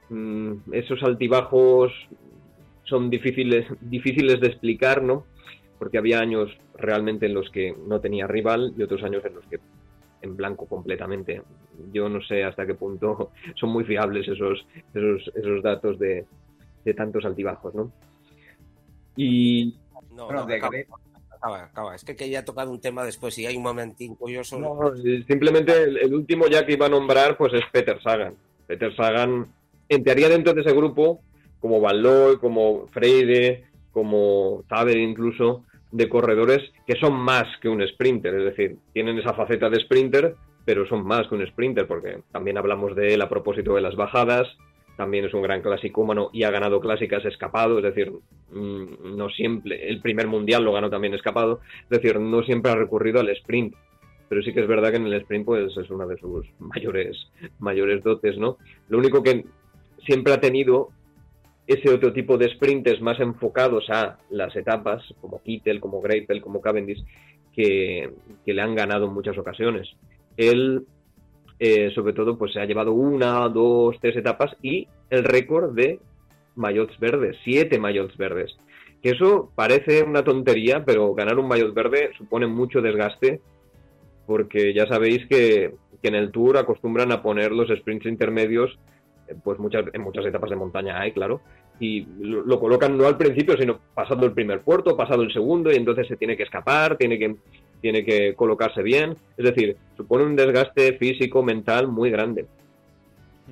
[0.09, 1.91] Mm, esos altibajos
[2.85, 5.25] son difíciles, difíciles de explicar, ¿no?
[5.77, 9.45] Porque había años realmente en los que no tenía rival y otros años en los
[9.45, 9.59] que
[10.21, 11.43] en blanco completamente.
[11.91, 16.25] Yo no sé hasta qué punto son muy fiables esos, esos, esos datos de,
[16.85, 17.91] de tantos altibajos, ¿no?
[19.15, 19.75] Y...
[20.15, 20.87] No, bueno, no, de
[21.37, 24.59] acaba, acaba, Es que quería tocar un tema después y hay un momentín curioso.
[24.59, 24.95] No,
[25.27, 28.35] simplemente el, último ya que iba a nombrar pues es Peter Sagan.
[28.65, 29.45] Peter Sagan
[29.87, 31.21] entraría dentro de ese grupo
[31.59, 32.03] como Van
[32.39, 38.77] como Freire, como Taber incluso, de corredores que son más que un sprinter, es decir,
[38.93, 40.35] tienen esa faceta de sprinter,
[40.65, 43.95] pero son más que un sprinter, porque también hablamos de él a propósito de las
[43.95, 44.47] bajadas,
[44.97, 48.11] también es un gran clasicómano y ha ganado clásicas escapado, es decir,
[48.51, 53.19] no siempre, el primer mundial lo ganó también escapado, es decir, no siempre ha recurrido
[53.19, 53.75] al sprint,
[54.27, 57.15] pero sí que es verdad que en el sprint pues es una de sus mayores,
[57.59, 58.57] mayores dotes, ¿no?
[58.89, 59.45] Lo único que
[60.05, 60.89] siempre ha tenido
[61.67, 66.61] ese otro tipo de sprinters más enfocados a las etapas, como Kittel, como Greipel, como
[66.61, 67.03] Cavendish,
[67.53, 68.09] que,
[68.45, 69.87] que le han ganado en muchas ocasiones.
[70.37, 70.85] Él
[71.59, 75.99] eh, sobre todo, pues se ha llevado una, dos, tres etapas y el récord de
[76.55, 78.55] maillots verdes, siete maillots verdes.
[79.01, 83.41] Que eso parece una tontería, pero ganar un maillot verde supone mucho desgaste,
[84.25, 88.77] porque ya sabéis que, que en el Tour acostumbran a poner los sprints intermedios,
[89.27, 91.41] eh, pues muchas, en muchas etapas de montaña hay, claro,
[91.79, 95.71] y lo, lo, colocan no al principio, sino pasado el primer puerto, pasado el segundo,
[95.71, 97.35] y entonces se tiene que escapar, tiene que
[97.81, 99.15] tiene que colocarse bien.
[99.37, 102.45] Es decir, supone un desgaste físico, mental muy grande.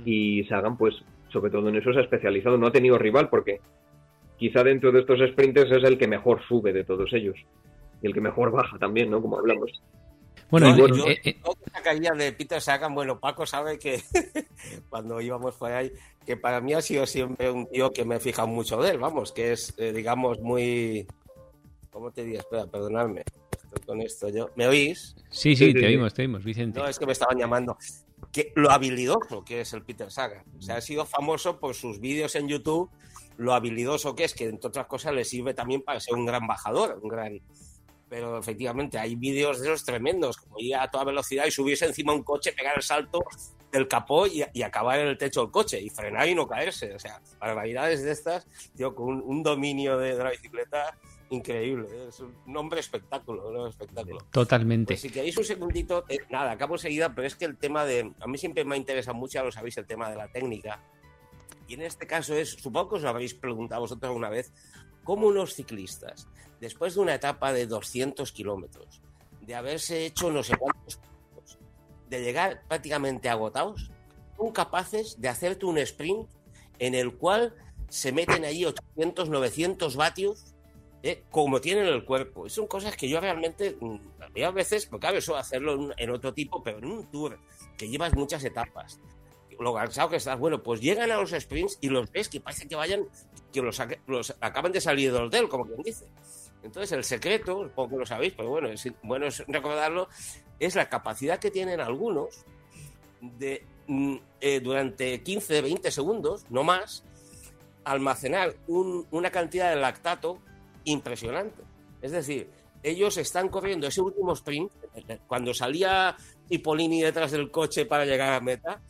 [0.06, 0.96] Y Sagan, pues,
[1.32, 2.58] sobre todo en eso se ha especializado.
[2.58, 3.60] No ha tenido rival porque
[4.38, 7.36] quizá dentro de estos sprinters es el que mejor sube de todos ellos.
[8.02, 9.22] Y el que mejor baja también, ¿no?
[9.22, 9.72] Como hablamos.
[10.50, 11.38] Bueno, yo, yo, eh, eh.
[11.84, 14.00] caía de Peter Sagan, bueno, Paco sabe que
[14.90, 15.92] cuando íbamos por ahí,
[16.24, 19.00] que para mí ha sido siempre un tío que me he fijado mucho de él,
[19.00, 21.08] vamos, que es, eh, digamos, muy...
[21.90, 22.40] ¿Cómo te digo?
[22.40, 23.24] Espera, perdonadme
[23.80, 24.50] con esto yo.
[24.56, 25.16] ¿Me oís?
[25.30, 26.80] Sí, sí, te oímos, te oímos, Vicente.
[26.80, 27.78] No, es que me estaban llamando.
[28.32, 30.44] Que, lo habilidoso que es el Peter Saga.
[30.58, 32.90] O sea, ha sido famoso por sus vídeos en YouTube,
[33.38, 36.48] lo habilidoso que es, que entre otras cosas le sirve también para ser un gran
[36.48, 37.40] bajador, un gran...
[38.08, 42.14] Pero efectivamente hay vídeos de esos tremendos, como ir a toda velocidad y subirse encima
[42.14, 43.24] de un coche, pegar el salto
[43.72, 46.94] del capó y, y, acabar en el techo del coche y frenar y no caerse.
[46.94, 50.96] O sea, barbaridades de estas, tío, con un, un dominio de, de la bicicleta
[51.30, 51.88] increíble.
[51.92, 52.06] ¿eh?
[52.10, 54.20] Es un hombre espectáculo, un espectáculo.
[54.32, 54.94] Totalmente.
[54.94, 58.14] Pues si queréis un segundito, eh, nada, acabo enseguida, pero es que el tema de.
[58.20, 60.82] A mí siempre me interesa mucho, ya lo sabéis, el tema de la técnica.
[61.68, 64.54] Y en este caso es, supongo que os lo habéis preguntado vosotros alguna vez,
[65.04, 66.28] cómo unos ciclistas,
[66.60, 69.02] después de una etapa de 200 kilómetros,
[69.42, 71.60] de haberse hecho no sé cuántos kilómetros,
[72.10, 73.92] de llegar prácticamente agotados,
[74.38, 76.30] son capaces de hacerte un sprint
[76.78, 77.56] en el cual
[77.90, 80.55] se meten ahí 800, 900 vatios
[81.06, 81.24] ¿eh?
[81.30, 82.50] como tienen el cuerpo.
[82.50, 83.98] Son cosas que yo realmente, mm,
[84.44, 87.40] a veces, porque claro, eso hacerlo en, otro tipo, pero en un tour
[87.78, 89.00] que llevas muchas etapas,
[89.60, 92.68] lo cansado que estás, bueno, pues llegan a los sprints y los ves que parece
[92.68, 93.06] que vayan,
[93.54, 93.80] que los,
[94.42, 96.08] acaban de salir del hotel, como quien dice.
[96.64, 100.10] Entonces, el secreto, poco lo sabéis, pero bueno, es bueno recordarlo,
[100.60, 102.44] es la capacidad que tienen algunos
[103.22, 107.06] de mm, eh, durante 15, 20 segundos, no más,
[107.84, 110.42] almacenar una cantidad de lactato
[110.86, 111.62] impresionante.
[112.02, 112.50] Es decir,
[112.84, 114.72] ellos están corriendo ese último sprint,
[115.28, 116.16] cuando salía
[116.50, 118.82] Hipolini detrás del coche para llegar a meta,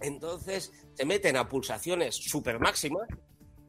[0.00, 3.08] entonces se meten a pulsaciones super máximas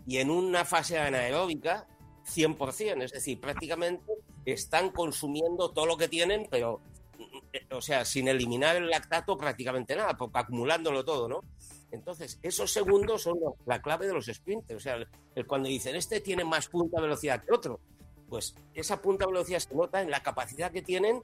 [0.08, 1.88] y en una fase anaeróbica
[2.26, 4.12] 100%, es decir, prácticamente
[4.46, 6.82] están consumiendo todo lo que tienen, pero,
[7.72, 11.42] o sea, sin eliminar el lactato prácticamente nada, acumulándolo todo, ¿no?
[11.92, 14.78] Entonces, esos segundos son la clave de los sprinters.
[14.78, 14.98] O sea,
[15.36, 17.80] el, cuando dicen, este tiene más punta de velocidad que otro,
[18.28, 21.22] pues esa punta de velocidad se nota en la capacidad que tienen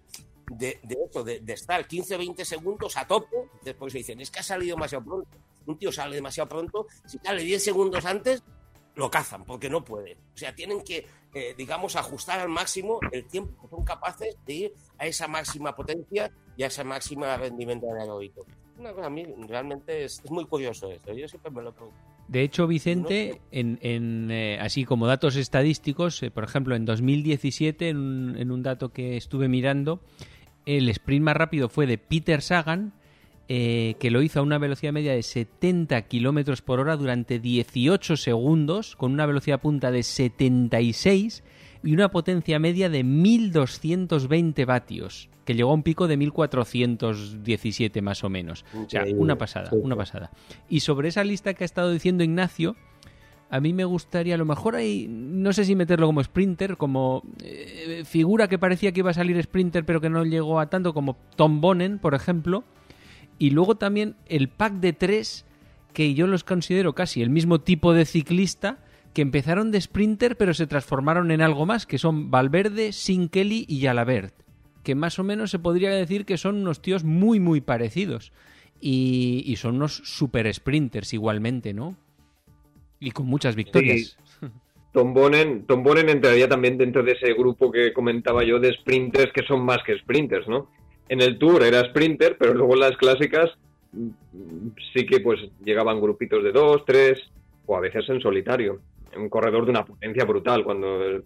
[0.51, 3.35] de, de, de, estar 15 20 segundos a tope.
[3.63, 5.29] Después se dicen, es que ha salido demasiado pronto.
[5.65, 8.43] Un tío sale demasiado pronto, si sale 10 segundos antes,
[8.99, 10.17] lo cazan, porque no puede.
[10.35, 14.53] O sea, tienen que, eh, digamos, ajustar al máximo el tiempo que son capaces de
[14.53, 18.45] ir a esa máxima potencia y a esa máxima rendimiento anaeróbico.
[18.77, 21.13] Una cosa a mí realmente es, muy curioso esto.
[21.13, 21.97] Yo siempre me lo pregunto.
[22.27, 27.97] De hecho, Vicente, en, eh, así como datos estadísticos, eh, por ejemplo, en 2017, en
[27.97, 30.01] un, en un, dato que estuve mirando,
[30.65, 32.93] el sprint más rápido fue de Peter Sagan,
[33.51, 38.15] eh, que lo hizo a una velocidad media de 70 kilómetros por hora durante 18
[38.15, 41.43] segundos, con una velocidad punta de 76
[41.83, 48.23] y una potencia media de 1220 vatios, que llegó a un pico de 1417 más
[48.23, 48.65] o menos.
[48.75, 50.29] O sea, una pasada, una pasada.
[50.69, 52.75] Y sobre esa lista que ha estado diciendo Ignacio,
[53.49, 57.23] a mí me gustaría, a lo mejor ahí, no sé si meterlo como sprinter, como
[57.43, 60.93] eh, figura que parecía que iba a salir sprinter pero que no llegó a tanto,
[60.93, 62.63] como Tom Bonnen, por ejemplo.
[63.39, 65.45] Y luego también el pack de tres,
[65.93, 68.79] que yo los considero casi el mismo tipo de ciclista,
[69.13, 73.65] que empezaron de sprinter pero se transformaron en algo más, que son Valverde, Sin Kelly
[73.67, 74.35] y Jalabert,
[74.83, 78.31] que más o menos se podría decir que son unos tíos muy muy parecidos.
[78.81, 81.97] Y, son unos super sprinters igualmente, ¿no?
[83.01, 84.17] Y con muchas victorias.
[84.93, 89.31] Tom Bonen, Tom Bonen entraría también dentro de ese grupo que comentaba yo de sprinters
[89.33, 90.69] que son más que sprinters, ¿no?
[91.09, 93.51] En el Tour era sprinter, pero luego en las clásicas
[93.91, 94.09] mm,
[94.93, 97.19] sí que pues llegaban grupitos de dos, tres,
[97.65, 98.79] o a veces en solitario.
[99.17, 100.63] Un corredor de una potencia brutal.
[100.63, 101.23] Cuando en,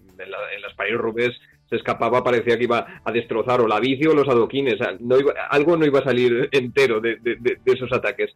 [0.61, 1.35] las París Roubaix
[1.69, 4.79] se escapaba, parecía que iba a destrozar o la bici o los adoquines.
[5.01, 5.17] No
[5.49, 7.19] algo no iba a salir entero de,
[7.65, 8.33] esos ataques.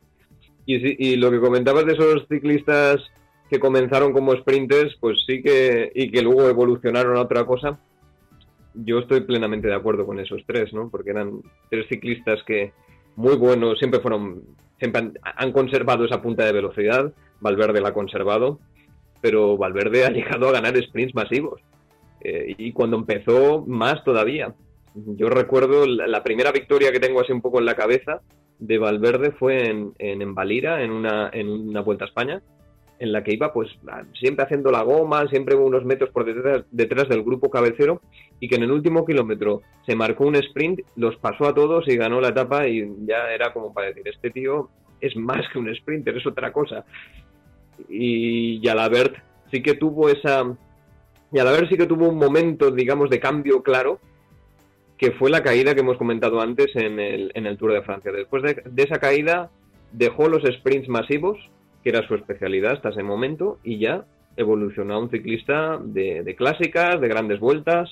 [0.65, 3.01] Y, y, lo que comentabas de esos ciclistas
[3.49, 7.79] que comenzaron como sprinters, pues sí que, y que luego evolucionaron a otra cosa,
[8.83, 10.89] yo estoy plenamente de acuerdo con esos tres, ¿no?
[10.89, 12.73] Porque eran tres ciclistas que
[13.15, 14.43] muy buenos, siempre fueron,
[14.79, 17.11] siempre han, conservado esa punta de velocidad.
[17.39, 18.59] Valverde la ha conservado,
[19.21, 21.61] pero Valverde ha llegado a ganar sprints masivos.
[22.21, 24.53] Eh, y cuando empezó, más todavía.
[24.93, 28.21] Yo recuerdo la, primera victoria que tengo así un poco en la cabeza
[28.57, 32.41] de Valverde fue en, en, Valira, en una, en una Vuelta a España,
[32.99, 33.69] en la que iba pues
[34.19, 38.01] siempre haciendo la goma, siempre unos metros por detrás, detrás, del grupo cabecero
[38.39, 41.95] y que en el último kilómetro se marcó un sprint, los pasó a todos y
[41.95, 44.69] ganó la etapa y ya era como para decir, este tío
[44.99, 46.85] es más que un sprinter, es otra cosa.
[47.87, 49.15] Y Jalabert
[49.51, 50.43] sí que tuvo esa...
[51.31, 53.99] Jalabert sí que tuvo un momento, digamos, de cambio claro,
[54.97, 58.11] que fue la caída que hemos comentado antes en el, en el Tour de Francia.
[58.11, 59.51] Después de, de esa caída
[59.91, 61.37] dejó los sprints masivos
[61.89, 67.07] era su especialidad hasta ese momento, y ya evolucionó a un ciclista de, clásicas, de
[67.07, 67.89] grandes vueltas,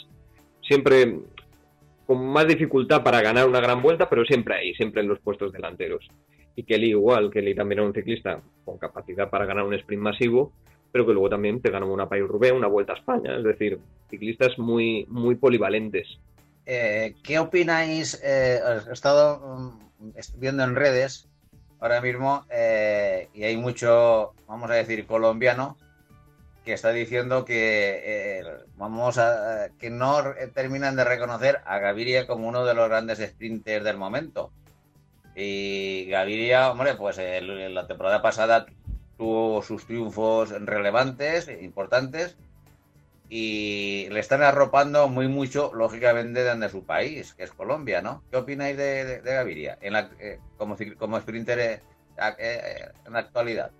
[0.61, 1.19] siempre
[2.05, 5.51] con más dificultad para ganar una gran vuelta, pero siempre ahí, siempre en los puestos
[5.51, 6.07] delanteros.
[6.55, 10.53] Y Kelly igual, Kelly también era un ciclista con capacidad para ganar un sprint masivo,
[10.91, 13.79] pero que luego también te ganó una Paris Roubaix, una Vuelta a España, es decir,
[14.09, 16.07] ciclistas muy, muy polivalentes.
[16.65, 18.21] Eh, ¿Qué opináis?
[18.23, 19.39] Eh, he estado
[19.99, 21.27] mm, viendo en redes
[21.85, 25.77] ahora mismo eh, y hay mucho, vamos a decir, colombiano
[26.63, 28.43] que está diciendo que eh,
[28.75, 30.17] vamos a que no
[30.55, 34.49] terminan de reconocer a Gaviria como uno de los grandes sprinters del momento.
[35.35, 38.65] Y Gaviria, hombre, pues la temporada pasada
[39.15, 42.35] tuvo sus triunfos relevantes, importantes,
[43.29, 48.23] y le están arropando muy mucho, lógicamente, de su país, que es Colombia, ¿no?
[48.29, 51.79] ¿Qué opináis de, Gaviria en la, eh, como, como sprinter eh,
[52.39, 52.59] eh,
[53.05, 53.71] en la actualidad?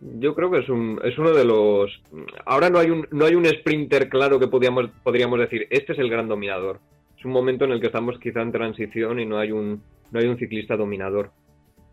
[0.00, 2.02] Yo creo que es, un, es uno de los...
[2.44, 5.98] Ahora no hay un, no hay un sprinter claro que podríamos, podríamos decir, este es
[5.98, 6.80] el gran dominador.
[7.16, 9.80] Es un momento en el que estamos quizá en transición y no hay un,
[10.10, 11.30] no hay un ciclista dominador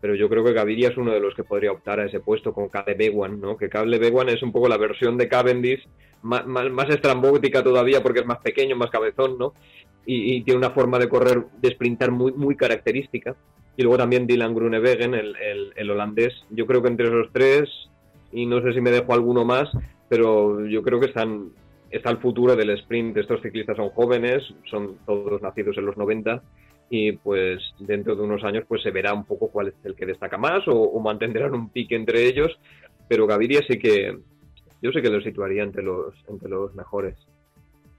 [0.00, 2.52] pero yo creo que Gaviria es uno de los que podría optar a ese puesto
[2.52, 3.56] con Cade Bewan, ¿no?
[3.56, 5.86] Que Cade Bewan es un poco la versión de Cavendish,
[6.22, 9.54] más, más, estrambótica todavía porque es más pequeño, más cabezón, ¿no?
[10.06, 13.36] Y, tiene una forma de correr, de sprintar muy, muy característica.
[13.76, 15.36] Y luego también Dylan Grunewegen, el,
[15.76, 16.34] el, holandés.
[16.50, 17.68] Yo creo que entre esos tres
[18.32, 19.68] y no sé si me dejo alguno más,
[20.08, 21.50] pero yo creo que están,
[21.90, 23.16] está el futuro del sprint.
[23.18, 26.42] Estos ciclistas son jóvenes, son todos nacidos en los 90
[26.92, 30.04] y pues dentro de unos años pues se verá un poco cuál es el que
[30.04, 32.58] destaca más o, mantendrán un pique entre ellos,
[33.08, 34.18] pero Gaviria sí que
[34.82, 37.14] yo sé que lo situaría entre los entre los mejores.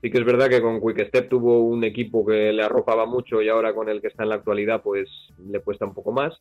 [0.02, 3.42] Sí que es verdad que con Quick Step tuvo un equipo que le arropaba mucho
[3.42, 5.08] y ahora con el que está en la actualidad pues
[5.50, 6.38] le cuesta un poco más,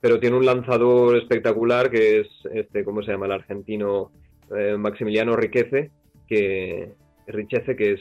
[0.00, 4.12] pero tiene un lanzador espectacular que es este cómo se llama el argentino
[4.56, 5.90] eh, Maximiliano Riquece
[6.28, 6.92] que
[7.26, 8.00] Richece que es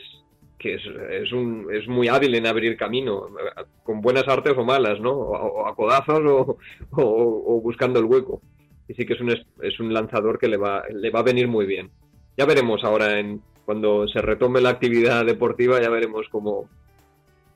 [0.63, 3.27] que es, un, es muy hábil en abrir camino,
[3.83, 5.11] con buenas artes o malas, ¿no?
[5.11, 6.21] O, a codazos
[6.91, 8.41] o, buscando el hueco.
[8.87, 11.49] Y sí que es un, es un lanzador que le va, le va a venir
[11.49, 11.91] muy bien.
[12.37, 16.69] Ya veremos ahora, en, cuando se retome la actividad deportiva, ya veremos cómo,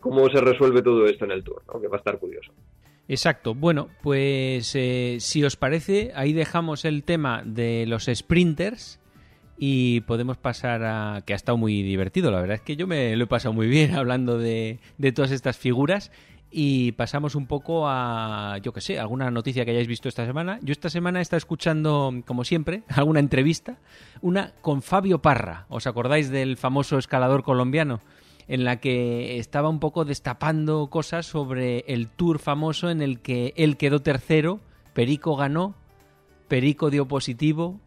[0.02, 2.52] cómo se resuelve todo esto en el Tour, que va a estar curioso.
[3.08, 3.56] Exacto.
[3.56, 9.00] Bueno, pues eh, si os parece, ahí dejamos el tema de los sprinters
[9.58, 11.24] y podemos pasar a...
[11.26, 13.68] que ha estado muy divertido, la verdad es que yo me lo he pasado muy
[13.68, 16.12] bien hablando de, de todas estas figuras
[16.50, 20.60] y pasamos un poco a, yo que sé, alguna noticia que hayáis visto esta semana.
[20.62, 23.78] Yo esta semana he estado escuchando, como siempre, alguna entrevista,
[24.22, 28.02] una con Fabio Parra, ¿os acordáis del famoso escalador colombiano?
[28.50, 33.54] en la que estaba un poco destapando cosas sobre el tour famoso en el que
[33.58, 34.62] él quedó tercero,
[34.94, 35.76] Perico ganó,
[36.48, 37.82] Perico dio positivo,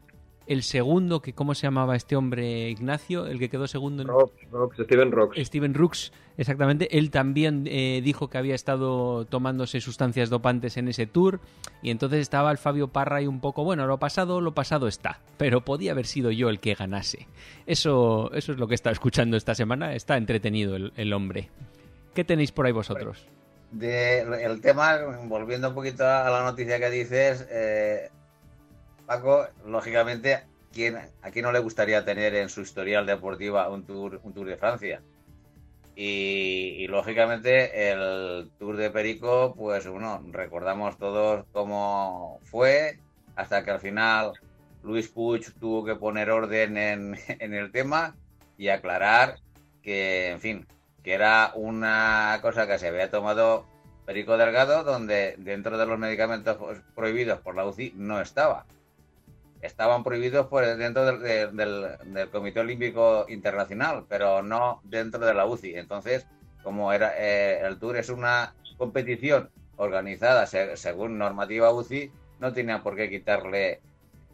[0.51, 3.26] el segundo, que ¿cómo se llamaba este hombre, Ignacio?
[3.26, 4.03] El que quedó segundo.
[4.03, 4.84] En...
[4.84, 5.38] Steven Rocks.
[5.46, 6.98] Steven Rooks, exactamente.
[6.98, 11.38] Él también eh, dijo que había estado tomándose sustancias dopantes en ese tour.
[11.82, 15.20] Y entonces estaba el Fabio Parra y un poco, bueno, lo pasado, lo pasado está.
[15.36, 17.28] Pero podía haber sido yo el que ganase.
[17.66, 19.94] Eso, eso es lo que está escuchando esta semana.
[19.94, 21.48] Está entretenido el, hombre.
[22.12, 23.24] ¿Qué tenéis por ahí vosotros?
[23.70, 28.11] De, el tema, volviendo un poquito a la noticia que dices, eh,
[29.11, 34.32] Paco, lógicamente, ¿quién, ¿a no le gustaría tener en su historial deportiva un Tour, un
[34.32, 35.02] tour de Francia?
[35.96, 43.00] Y, lógicamente el Tour de Perico, pues bueno, recordamos todos cómo fue,
[43.34, 44.34] hasta que al final
[44.84, 48.14] Luis Puig tuvo que poner orden en, en el tema
[48.56, 49.40] y aclarar
[49.82, 50.66] que, en fin,
[51.02, 53.66] que era una cosa que se había tomado
[54.06, 56.58] Perico Delgado, donde dentro de los medicamentos
[56.94, 58.66] prohibidos por la UCI no estaba
[59.62, 65.74] estaban prohibidos por dentro del, Comité Olímpico Internacional, pero no dentro de la UCI.
[65.76, 66.26] Entonces,
[66.62, 72.96] como era eh, el Tour es una competición organizada según normativa UCI, no tenía por
[72.96, 73.80] qué quitarle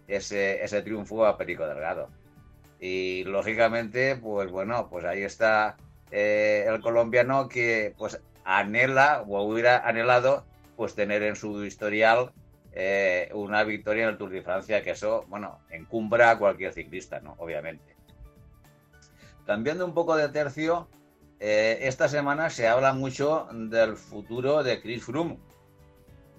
[0.08, 2.08] ese, ese triunfo a Perico Delgado.
[2.78, 5.76] Y lógicamente, pues bueno, pues ahí está
[6.10, 10.44] eh, el colombiano que pues anhela o hubiera anhelado
[10.76, 12.32] pues tener en su historial
[12.78, 17.20] eh, una victoria en el Tour de Francia, que eso, bueno, encumbra a cualquier ciclista,
[17.20, 17.34] ¿no?
[17.38, 17.96] Obviamente.
[19.46, 20.86] Cambiando un poco de tercio,
[21.40, 25.38] eh, esta semana se habla mucho del futuro de Chris Froome,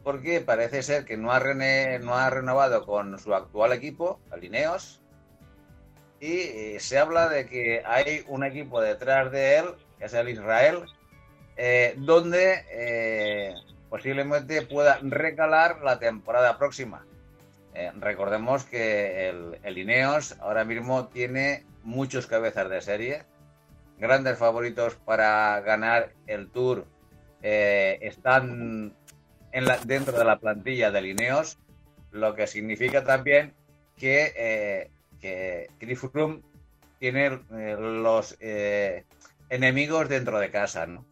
[0.04, 5.02] porque parece ser que no ha, no ha renovado con su actual equipo, Alineos,
[6.20, 9.66] y eh, se habla de que hay un equipo detrás de él,
[9.98, 10.84] que es el Israel,
[11.96, 13.56] donde
[13.90, 17.06] posiblemente pueda recalar la temporada próxima.
[17.74, 23.24] Eh, recordemos que el, Ineos ahora mismo tiene muchos cabezas de serie,
[24.00, 26.86] grandes favoritos para ganar el Tour
[27.44, 28.94] eh, están
[29.52, 31.60] en la, dentro de la plantilla del Ineos,
[32.12, 33.54] lo que significa también
[33.96, 34.90] que, eh,
[35.22, 36.42] que Chris Froome
[37.00, 38.36] tiene los
[39.50, 41.06] enemigos dentro de casa, ¿no?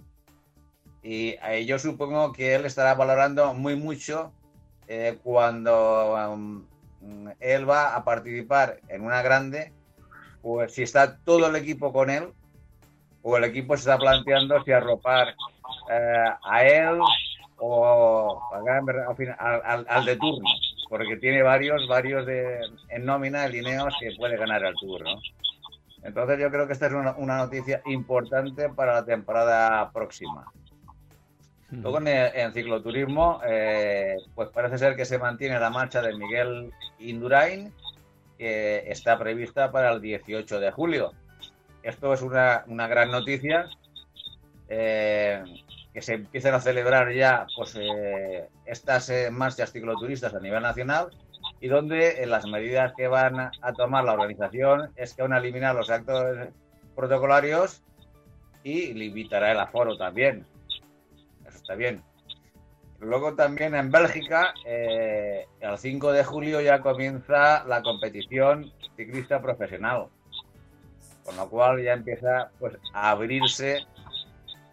[1.08, 1.38] Y
[1.68, 4.34] yo supongo que él estará valorando muy mucho
[4.88, 6.66] eh, cuando um,
[7.40, 9.72] él va a participar en una grande,
[10.42, 12.34] pues si está todo el equipo con él,
[13.22, 15.36] o el equipo se está planteando si arropar
[15.92, 17.00] eh, a él
[17.58, 20.50] o al, al, de turno,
[20.90, 25.20] porque tiene varios, varios de, en nómina, lineos que puede ganar el turno.
[26.02, 30.52] Entonces yo creo que esta es una noticia importante para la temporada próxima.
[31.72, 37.74] Luego en, cicloturismo, eh, pues parece ser que se mantiene la marcha de Miguel Indurain,
[38.38, 41.14] que está prevista para el 18 de julio.
[41.82, 43.68] Esto es una, gran noticia,
[44.70, 45.44] eh,
[45.94, 51.10] que se empiecen a celebrar ya pues, eh, estas marchas cicloturistas a nivel nacional
[51.62, 55.76] y donde las medidas que van a tomar la organización es que van a eliminar
[55.76, 56.50] los actos
[56.96, 57.82] protocolarios
[58.64, 60.46] y limitará el aforo también
[61.66, 62.04] está bien.
[63.00, 70.10] Luego también en Bélgica, eh, el 5 de julio ya comienza la competición ciclista profesional,
[71.24, 73.80] con lo cual ya empieza pues, a abrirse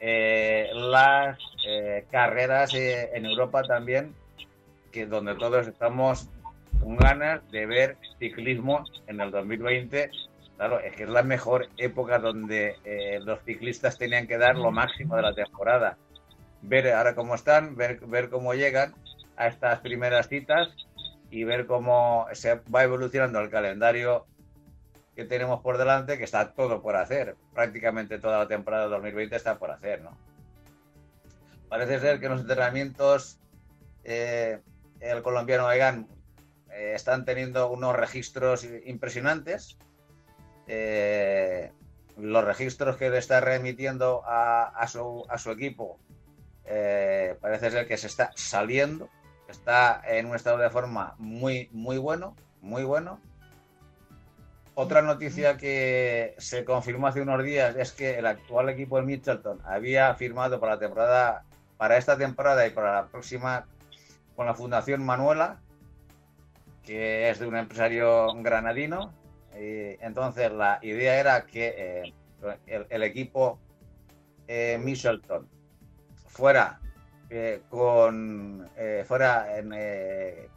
[0.01, 4.14] eh, las eh, carreras en Europa también,
[4.90, 6.28] que donde todos estamos
[6.78, 10.11] con ganas de ver ciclismo en el 2020.
[10.59, 12.76] Claro, es que es la mejor época donde
[13.24, 15.97] los ciclistas tenían que dar lo máximo de la temporada
[16.62, 18.94] ver ahora cómo están, ver, ver cómo llegan
[19.36, 20.68] a estas primeras citas
[21.30, 24.26] y ver cómo se va evolucionando el calendario
[25.16, 27.36] que tenemos por delante, que está todo por hacer.
[27.52, 30.16] Prácticamente toda la temporada 2020 está por hacer, ¿no?
[31.68, 33.38] Parece ser que los entrenamientos,
[34.04, 34.60] eh,
[35.00, 36.06] el colombiano Egan
[36.70, 39.78] eh, están teniendo unos registros impresionantes.
[40.66, 41.72] Eh,
[42.18, 45.98] los registros que le está remitiendo a, a, su, a su equipo
[46.64, 49.08] eh, parece ser que se está saliendo,
[49.48, 53.20] está en un estado de forma muy, muy bueno, muy bueno.
[54.74, 59.60] Otra noticia que se confirmó hace unos días es que el actual equipo de Mitchelton
[59.64, 61.44] había firmado para la temporada,
[61.76, 63.66] para esta temporada y para la próxima
[64.34, 65.60] con la Fundación Manuela,
[66.82, 69.12] que es de un empresario granadino.
[69.54, 72.14] Y entonces la idea era que eh,
[72.66, 73.58] el, el, equipo
[74.48, 75.46] eh, Mitchelton
[76.33, 76.80] fuera
[77.30, 80.49] eh, con eh, fuera en, eh,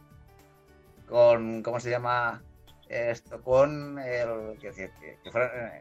[1.06, 2.42] con cómo se llama
[2.88, 5.80] esto con el que, que, que fuera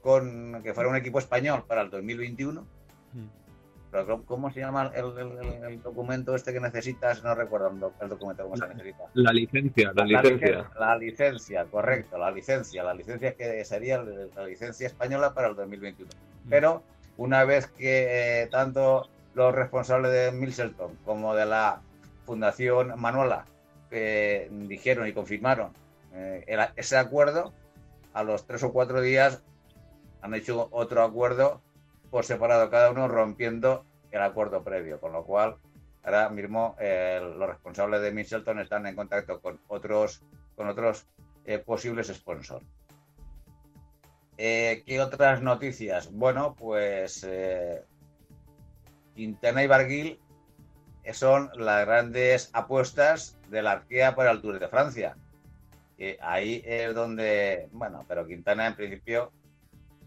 [0.00, 3.26] con que fuera un equipo español para el 2021 mm.
[3.90, 8.44] pero cómo se llama el, el, el, documento este que necesitas no recuerdo el documento
[8.44, 9.04] cómo se necesita.
[9.12, 14.02] la licencia la, la licencia licencia, la licencia correcto la licencia la licencia que sería
[14.02, 16.10] la licencia española para el 2021
[16.44, 16.48] mm.
[16.48, 16.82] pero
[17.16, 21.80] una vez que eh, tanto los responsables de Milselton como de la
[22.24, 23.46] Fundación Manuela
[23.90, 25.72] eh, dijeron y confirmaron
[26.14, 26.44] eh,
[26.76, 27.52] ese acuerdo,
[28.12, 29.42] a los tres o cuatro días
[30.20, 31.62] han hecho otro acuerdo
[32.10, 35.56] por separado cada uno rompiendo el acuerdo previo, con lo cual
[36.04, 40.22] ahora mismo los responsables de Mitchelton están en contacto con otros,
[40.54, 41.06] con otros
[41.64, 42.66] posibles sponsors.
[44.38, 46.10] Eh, ¿Qué otras noticias?
[46.10, 47.82] Bueno, pues eh,
[49.14, 50.20] Quintana y Barguil
[51.12, 55.16] son las grandes apuestas de la Arkea para el Tour de Francia.
[55.98, 59.32] Eh, ahí es donde, bueno, pero Quintana en principio,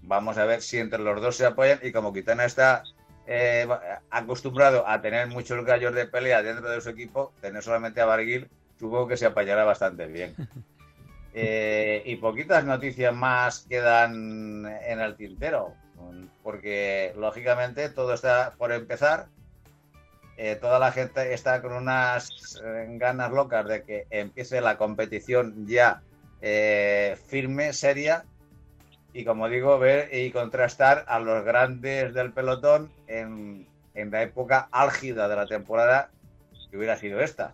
[0.01, 2.83] vamos a ver si entre los dos se apoyan y como Quintana está
[3.27, 3.67] eh,
[4.09, 8.49] acostumbrado a tener muchos gallos de pelea dentro de su equipo, tener solamente a Barguil,
[8.79, 10.35] supongo que se apañará bastante bien.
[11.37, 15.73] Eh, y poquitas noticias más quedan en el tintero,
[16.41, 19.27] porque lógicamente todo está por empezar.
[20.37, 25.67] Eh, toda la gente está con unas eh, ganas locas de que empiece la competición
[25.67, 26.01] ya
[27.27, 28.23] firme, seria,
[29.11, 34.69] y como digo, ver y contrastar a los grandes del pelotón en, en la época
[34.71, 36.11] álgida de la temporada
[36.69, 37.53] que hubiera sido esta.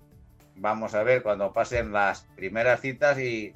[0.56, 3.56] Vamos a ver cuando pasen las primeras citas y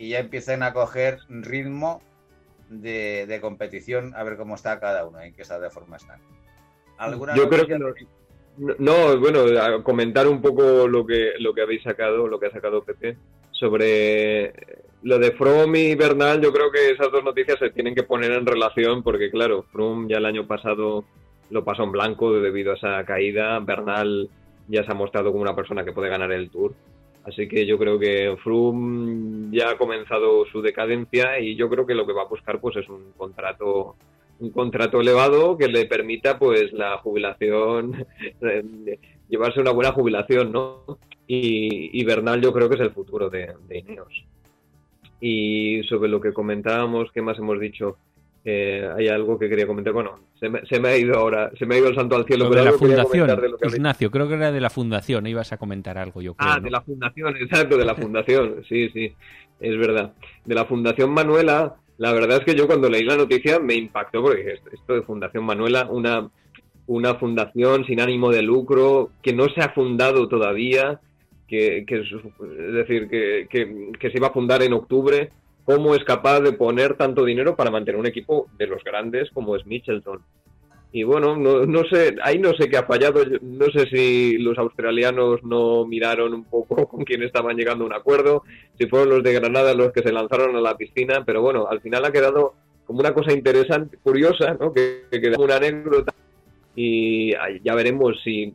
[0.00, 2.00] y ya empiecen a coger ritmo
[2.70, 6.18] de, de, competición, a ver cómo está cada uno, en qué estado de forma están.
[6.96, 7.92] ¿Alguna Yo creo que no,
[8.78, 9.44] no, bueno,
[9.84, 13.18] comentar un poco lo que, lo que habéis sacado, lo que ha sacado Pepe,
[13.50, 14.54] sobre
[15.02, 18.32] lo de From y Bernal, yo creo que esas dos noticias se tienen que poner
[18.32, 21.04] en relación porque, claro, From ya el año pasado
[21.50, 24.30] lo pasó en blanco debido a esa caída, Bernal
[24.66, 26.72] ya se ha mostrado como una persona que puede ganar el Tour.
[27.30, 31.94] Así que yo creo que Froome ya ha comenzado su decadencia y yo creo que
[31.94, 33.94] lo que va a buscar pues es un contrato
[34.40, 38.04] un contrato elevado que le permita pues la jubilación
[39.28, 40.98] llevarse una buena jubilación, ¿no?
[41.28, 44.24] Y, y, Bernal yo creo que es el futuro de, de Ineos.
[45.20, 47.96] Y sobre lo que comentábamos, ¿qué más hemos dicho?
[48.44, 49.92] Eh, hay algo que quería comentar.
[49.92, 52.24] Bueno, se me, se me, ha ido ahora, se me ha ido el santo al
[52.24, 52.48] cielo.
[52.48, 55.98] Lo de la fundación, de Ignacio, creo que era de la fundación, ibas a comentar
[55.98, 56.50] algo, yo creo.
[56.50, 56.62] Ah, ¿no?
[56.62, 59.12] de la fundación, exacto, de la fundación, sí, sí,
[59.60, 60.12] es verdad.
[60.44, 64.22] De la fundación Manuela, la verdad es que yo cuando leí la noticia me impactó,
[64.22, 66.30] porque esto de Fundación Manuela, una,
[66.86, 70.98] una fundación sin ánimo de lucro, que no se ha fundado todavía,
[71.46, 75.30] que, que es decir, que, que, que se iba a fundar en octubre
[75.70, 79.54] cómo es capaz de poner tanto dinero para mantener un equipo de los grandes como
[79.54, 80.20] es Mitchelton.
[80.90, 84.58] Y bueno, no, no sé, ahí no sé qué ha fallado, no sé si los
[84.58, 88.42] australianos no miraron un poco con quién estaban llegando a un acuerdo,
[88.76, 91.80] si fueron los de Granada los que se lanzaron a la piscina, pero bueno, al
[91.80, 92.54] final ha quedado
[92.84, 94.72] como una cosa interesante, curiosa, ¿no?
[94.72, 96.12] que, que queda una anécdota
[96.74, 97.30] y
[97.62, 98.52] ya veremos si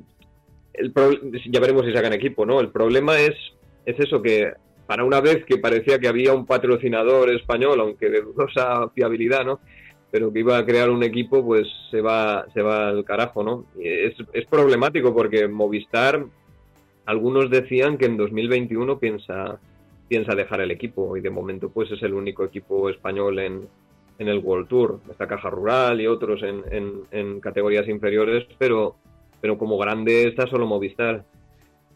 [0.73, 0.93] el
[1.49, 2.59] ya veremos si sacan equipo, ¿no?
[2.59, 3.35] El problema es,
[3.85, 4.51] es eso que
[4.87, 9.59] para una vez que parecía que había un patrocinador español, aunque de dudosa fiabilidad, ¿no?
[10.11, 13.65] Pero que iba a crear un equipo, pues se va, se va al carajo, ¿no?
[13.79, 16.25] Es, es problemático porque Movistar,
[17.05, 19.59] algunos decían que en 2021 piensa,
[20.07, 23.67] piensa dejar el equipo y de momento pues es el único equipo español en,
[24.19, 24.99] en el World Tour.
[25.09, 26.63] Está Caja Rural y otros en,
[27.11, 28.95] en, categorías inferiores, pero,
[29.41, 31.25] pero como grande está solo Movistar.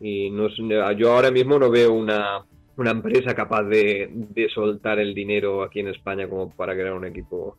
[0.02, 0.48] Y no
[0.94, 2.44] yo ahora mismo no veo una,
[2.80, 7.58] una empresa capaz de, soltar el dinero aquí en España como para crear un equipo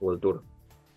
[0.00, 0.42] World Tour.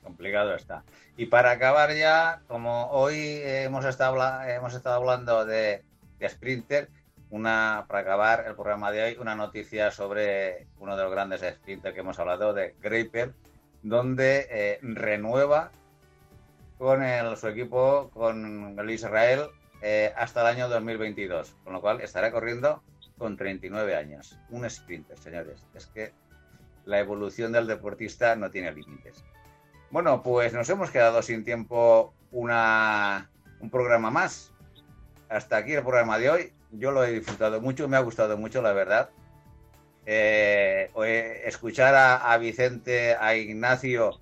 [0.04, 0.84] Complicado está.
[1.18, 4.16] Y para acabar ya, como hoy hemos estado,
[4.48, 5.82] hemos estado hablando de,
[6.20, 6.90] de Sprinter,
[7.32, 11.96] una, para acabar el programa de hoy, una noticia sobre uno de los grandes sprinters
[11.96, 13.34] que hemos hablado, de Graper,
[13.82, 15.72] donde eh, renueva
[16.78, 19.48] con el, su equipo, con el Israel,
[19.82, 22.84] eh, hasta el año 2022, con lo cual estará corriendo
[23.18, 24.38] con 39 años.
[24.50, 25.66] Un sprinter, señores.
[25.74, 26.14] Es que
[26.86, 29.24] la evolución del deportista no tiene límites.
[29.92, 34.52] Bueno, pues nos hemos quedado sin tiempo una, un programa más.
[35.30, 36.54] Hasta aquí el programa de hoy.
[36.72, 39.10] Yo lo he disfrutado mucho, me ha gustado mucho, la verdad.
[40.06, 40.90] Eh,
[41.46, 44.20] escuchar a, Vicente, a Ignacio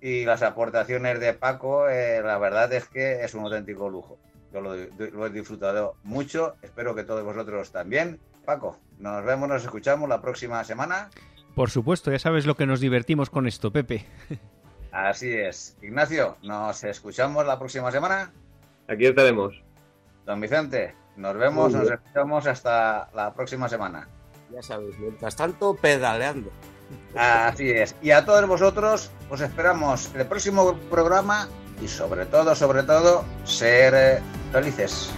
[0.00, 4.18] y las aportaciones de Paco, eh, la verdad es que es un auténtico lujo.
[4.52, 8.20] Yo lo, he disfrutado mucho, espero que todos vosotros también.
[8.44, 11.10] Paco, nos vemos, nos escuchamos la próxima semana.
[11.54, 14.04] Por supuesto, ya sabes lo que nos divertimos con esto, Pepe.
[14.92, 15.76] Así es.
[15.80, 18.30] Ignacio, nos escuchamos la próxima semana.
[18.88, 19.62] Aquí estaremos.
[20.26, 24.06] Don Vicente, nos vemos, nos escuchamos hasta la próxima semana.
[24.50, 26.50] Ya sabéis, mientras tanto, pedaleando.
[27.14, 27.94] Así es.
[28.02, 31.48] Y a todos vosotros os esperamos el próximo programa
[31.82, 34.20] y sobre todo, sobre todo, ser eh,
[34.52, 35.10] felices.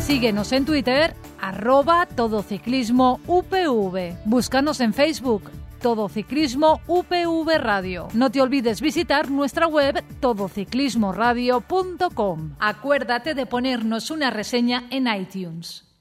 [0.00, 4.14] Síguenos en Twitter, arroba todociclismo UPV.
[4.24, 5.50] Búscanos en Facebook,
[5.80, 8.06] Todo Ciclismo UPV Radio.
[8.14, 12.54] No te olvides visitar nuestra web todociclismoradio.com.
[12.60, 15.91] Acuérdate de ponernos una reseña en iTunes.